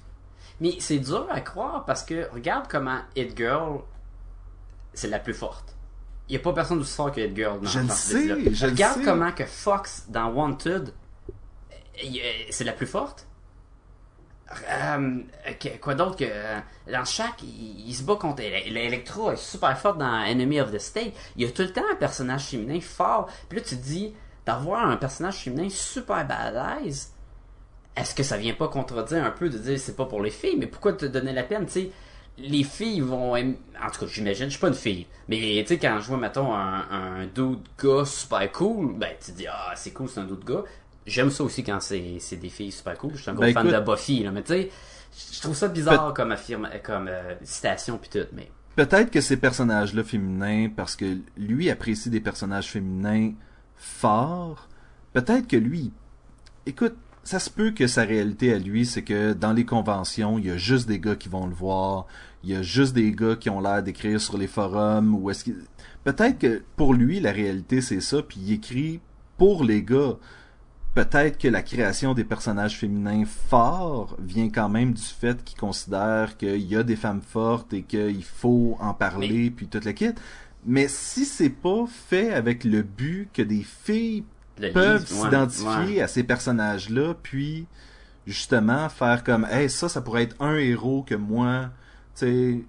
[0.59, 3.80] Mais c'est dur à croire parce que regarde comment Hit Girl,
[4.93, 5.76] c'est la plus forte.
[6.30, 8.66] Il y a pas personne d'aussi fort que Hit Girl dans Je le sais, je
[8.66, 9.05] le Regarde sais.
[9.05, 10.93] comment que Fox dans Wanted,
[12.50, 13.28] c'est la plus forte?
[14.70, 15.22] Euh,
[15.82, 16.60] quoi d'autre que euh,
[16.91, 21.14] dans chaque il, se bat contre l'Electro est super forte dans Enemy of the State.
[21.36, 23.28] Il y a tout le temps un personnage féminin fort.
[23.50, 24.14] Puis là tu te dis
[24.46, 27.16] d'avoir un personnage féminin super balèze
[27.96, 30.58] est-ce que ça vient pas contredire un peu de dire c'est pas pour les filles?
[30.58, 31.66] Mais pourquoi te donner la peine?
[31.66, 31.91] Tu sais
[32.38, 35.08] les filles vont en tout cas j'imagine je suis pas une fille.
[35.30, 37.28] Mais tu sais quand je vois mettons un, un
[37.82, 40.64] gars super cool ben tu te dis ah c'est cool c'est un dude gars
[41.06, 43.53] j'aime ça aussi quand c'est c'est des filles super cool je suis un gros Ben,
[43.53, 44.72] fan écoute- de Buffy là mais tu sais
[45.34, 49.38] je trouve ça bizarre comme affirme comme euh, citation puis tout mais Peut-être que ces
[49.38, 53.32] personnages-là féminins, parce que lui apprécie des personnages féminins
[53.78, 54.68] forts,
[55.14, 55.93] peut-être que lui,
[56.66, 60.47] écoute, ça se peut que sa réalité à lui, c'est que dans les conventions, il
[60.47, 62.06] y a juste des gars qui vont le voir,
[62.43, 65.45] il y a juste des gars qui ont l'air d'écrire sur les forums, ou est-ce
[65.45, 65.56] qu'il...
[66.03, 68.99] Peut-être que pour lui, la réalité, c'est ça, puis il écrit
[69.38, 70.18] pour les gars.
[70.96, 76.38] Peut-être que la création des personnages féminins forts vient quand même du fait qu'il considère
[76.38, 80.14] qu'il y a des femmes fortes et qu'il faut en parler, puis toute la kit.
[80.66, 84.24] Mais si c'est pas fait avec le but que des filles
[84.58, 86.02] le peuvent ouais, s'identifier ouais.
[86.02, 87.68] à ces personnages-là, puis
[88.26, 91.72] justement faire comme, hey, ça, ça pourrait être un héros que moi,
[92.16, 92.64] tu sais,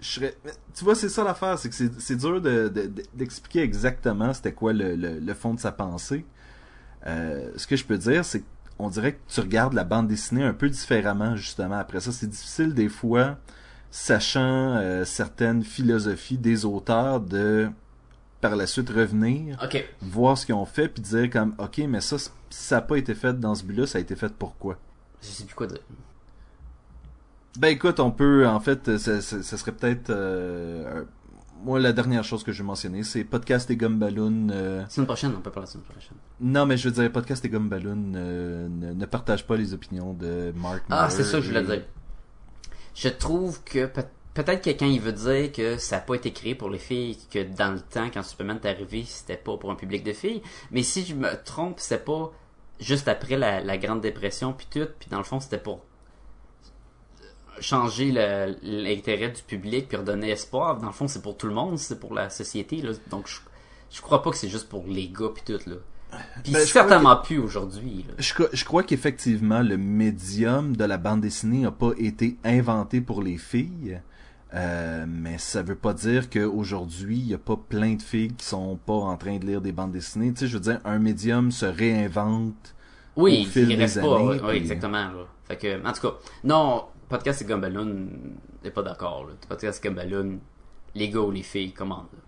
[0.00, 0.36] je serais...
[0.72, 4.52] Tu vois, c'est ça l'affaire, c'est que c'est dur de- de- de- d'expliquer exactement c'était
[4.52, 6.24] quoi le, le, le fond de sa pensée.
[7.06, 8.42] Euh, ce que je peux dire, c'est
[8.78, 11.78] qu'on dirait que tu regardes la bande dessinée un peu différemment, justement.
[11.78, 13.38] Après ça, c'est difficile des fois,
[13.90, 17.68] sachant euh, certaines philosophies des auteurs, de
[18.40, 19.84] par la suite revenir, Ok.
[20.00, 22.16] voir ce qu'ils ont fait, puis dire comme, ok, mais ça,
[22.50, 24.78] ça n'a pas été fait dans ce but-là, ça a été fait pourquoi?
[25.22, 25.78] Je sais plus quoi dire.
[27.58, 30.10] Ben écoute, on peut, en fait, ça, ça- ça serait peut-être...
[30.10, 31.06] euh, un-
[31.62, 34.48] moi, la dernière chose que je vais mentionner, c'est Podcast et Gumballoon.
[34.50, 36.16] euh, Semaine prochaine, on peut parler semaine prochaine.
[36.40, 40.12] Non, mais je veux dire, Podcast et Gumballoon euh, ne, ne partagent pas les opinions
[40.12, 41.84] de Mark Ah, c'est ça que je voulais et- dire.
[42.94, 44.04] Je trouve que peut-
[44.34, 47.42] peut-être quelqu'un il veut dire que ça n'a pas été créé pour les filles, que
[47.42, 50.42] dans le temps, quand Superman est arrivé, c'était pas pour un public de filles.
[50.70, 52.32] Mais si je me trompe, c'est pas
[52.80, 55.80] juste après la, la Grande Dépression puis tout, puis dans le fond, c'était pour
[57.60, 58.12] changer
[58.62, 60.78] l'intérêt du public puis redonner espoir.
[60.78, 62.76] Dans le fond, c'est pour tout le monde, c'est pour la société.
[62.82, 62.92] Là.
[63.10, 63.36] Donc, je,
[63.90, 65.68] je crois pas que c'est juste pour les gars puis tout.
[65.68, 65.76] Là.
[66.44, 68.04] Puis Ben, certainement plus aujourd'hui.
[68.18, 73.00] Je, crois- je crois qu'effectivement, le médium de la bande dessinée n'a pas été inventé
[73.00, 74.00] pour les filles.
[74.54, 78.44] Euh, mais ça veut pas dire qu'aujourd'hui, il y a pas plein de filles qui
[78.44, 80.30] sont pas en train de lire des bandes dessinées.
[80.34, 82.74] Tu sais, je veux dire, un médium se réinvente.
[83.16, 84.16] Oui, au fil il reste des pas.
[84.18, 84.92] années, ouais, puis- exactement.
[85.08, 85.26] Là.
[85.48, 88.08] Fait que, en tout cas, non, podcast et Gumballoon
[88.64, 89.26] n'est pas d'accord.
[89.26, 89.34] là.
[89.48, 90.38] Podcast et Gumballoon,
[90.94, 92.08] les gars ou les filles, commandent.
[92.12, 92.18] là.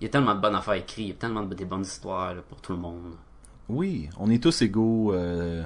[0.00, 1.82] Il y a tellement de bonnes affaires écrites, il y a tellement de des bonnes
[1.82, 3.14] histoires là, pour tout le monde.
[3.68, 5.64] Oui, on est tous égaux euh,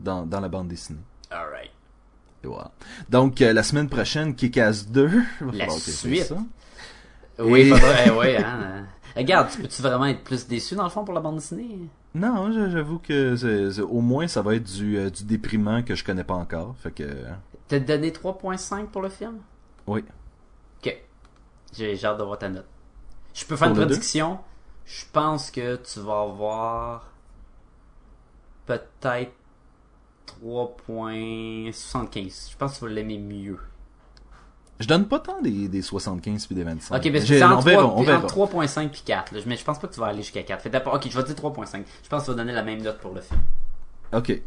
[0.00, 1.00] dans, dans la bande dessinée.
[1.30, 1.70] Alright.
[2.42, 2.70] Et voilà.
[3.08, 5.10] Donc, euh, la semaine prochaine, Kick-Ass 2.
[5.40, 6.22] il va La suite.
[6.24, 6.36] ça.
[7.40, 8.86] Oui, Et- faudrait, eh ouais, hein.
[9.16, 11.78] Regarde, tu peux-tu vraiment être plus déçu dans le fond pour la bande dessinée?
[12.14, 16.24] Non, j'avoue que au moins ça va être du, euh, du déprimant que je connais
[16.24, 16.74] pas encore.
[16.78, 17.04] Fait que
[17.68, 19.38] T'as donné 3.5 pour le film?
[19.86, 20.04] oui.
[20.84, 20.96] Ok.
[21.72, 22.66] J'ai hâte de voir ta note.
[23.34, 24.38] Je peux faire Pour une prédiction.
[24.84, 27.10] Je pense que tu vas avoir
[28.66, 29.32] peut-être
[30.42, 32.50] 3.75.
[32.52, 33.58] Je pense que tu vas l'aimer mieux.
[34.80, 36.96] Je donne pas tant des, des 75 puis des 25.
[36.96, 38.18] Ok, ben J'ai- c'est entre, verra, 3, on verra.
[38.18, 39.32] entre 3.5 puis 4.
[39.32, 39.40] là.
[39.46, 40.62] Mais je pense pas que tu vas aller jusqu'à 4.
[40.62, 41.84] Fait d'abord- ok, je vais te dire 3.5.
[42.02, 43.40] Je pense que tu vas donner la même note pour le film.
[44.12, 44.40] Ok.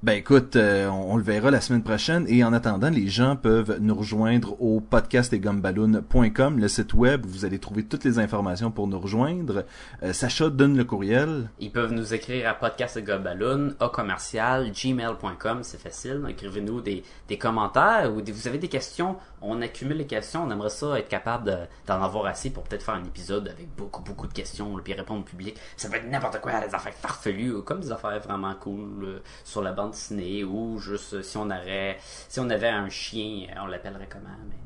[0.00, 3.78] Ben écoute, euh, on, le verra la semaine prochaine et en attendant, les gens peuvent
[3.80, 8.86] nous rejoindre au podcastetgumballoon.com, le site web où vous allez trouver toutes les informations pour
[8.86, 9.64] nous rejoindre.
[10.04, 11.50] Euh, Sacha donne le courriel.
[11.58, 16.22] Ils peuvent nous écrire à podcastgobaloon, au commercial, gmail.com, c'est facile.
[16.28, 19.16] Écrivez-nous des, des commentaires ou vous avez des questions.
[19.42, 20.44] On accumule les questions.
[20.44, 23.68] On aimerait ça être capable de- d'en avoir assez pour peut-être faire un épisode avec
[23.76, 25.56] beaucoup, beaucoup de questions, là, puis répondre au public.
[25.76, 29.22] Ça peut être n'importe quoi, des affaires farfelues, ou comme des affaires vraiment cool euh,
[29.44, 33.46] sur la bande dessinée, ou juste euh, si on aurait, si on avait un chien,
[33.50, 34.56] euh, on l'appellerait comment, mais...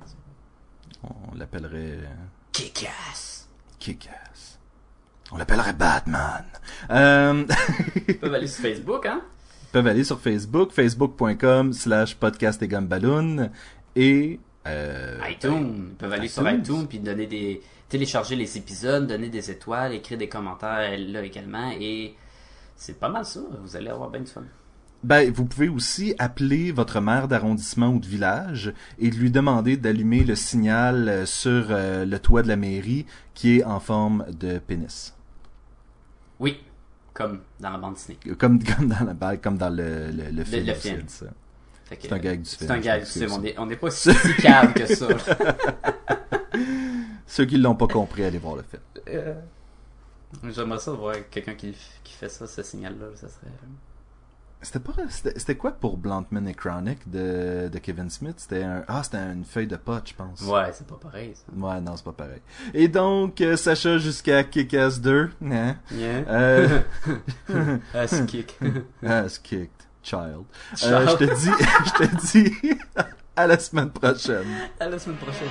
[1.04, 1.98] On l'appellerait
[2.52, 3.48] Kick-ass!
[3.78, 4.58] Kick-Ass.
[5.32, 6.44] On l'appellerait Batman.
[6.90, 7.44] Euh...
[8.06, 9.22] Ils peuvent aller sur Facebook, hein?
[9.72, 13.50] peuvent aller sur Facebook, facebook.com slash podcast et gumballoon
[13.96, 15.88] et euh, iTunes.
[15.90, 16.60] Ils peuvent aller sur iTunes.
[16.60, 21.70] iTunes puis donner des télécharger les épisodes, donner des étoiles, écrire des commentaires là également
[21.78, 22.14] et
[22.74, 23.40] c'est pas mal ça.
[23.62, 24.44] Vous allez avoir bien du fun.
[25.04, 30.22] Ben, vous pouvez aussi appeler votre maire d'arrondissement ou de village et lui demander d'allumer
[30.22, 33.04] le signal euh, sur euh, le toit de la mairie
[33.34, 35.14] qui est en forme de pénis.
[36.38, 36.60] Oui,
[37.12, 38.16] comme dans la bande dessinée.
[38.38, 40.66] Comme, comme dans la comme dans le, le, le film.
[40.66, 41.08] le aussi, film.
[41.08, 41.26] ça.
[42.00, 43.28] C'est un gag du C'est film, un je gag du film.
[43.28, 45.08] c'est On est, on est pas si, cave que ça.
[47.26, 48.82] Ceux qui l'ont pas compris, allez voir le film.
[49.08, 49.34] Euh,
[50.50, 51.74] J'aimerais ça voir quelqu'un qui,
[52.04, 53.06] qui fait ça, ce signal-là.
[53.16, 53.50] Ça serait...
[54.64, 58.34] C'était pas, c'était quoi pour Bluntman et Chronic de, de Kevin Smith?
[58.36, 60.40] C'était un, ah, c'était une feuille de pot, je pense.
[60.42, 61.42] Ouais, c'est pas pareil ça.
[61.52, 62.40] Ouais, non, c'est pas pareil.
[62.72, 65.76] Et donc, euh, Sacha jusqu'à Kick-Ass 2, hein?
[65.90, 66.24] Yeah.
[66.28, 66.78] Euh,
[67.94, 68.56] Ass kick.
[69.04, 70.44] ass kicked, child.
[70.84, 71.10] Euh, Child.
[71.10, 71.50] je te dis,
[71.86, 72.78] je te dis
[73.36, 74.46] à la semaine prochaine.
[74.80, 75.48] À la semaine prochaine.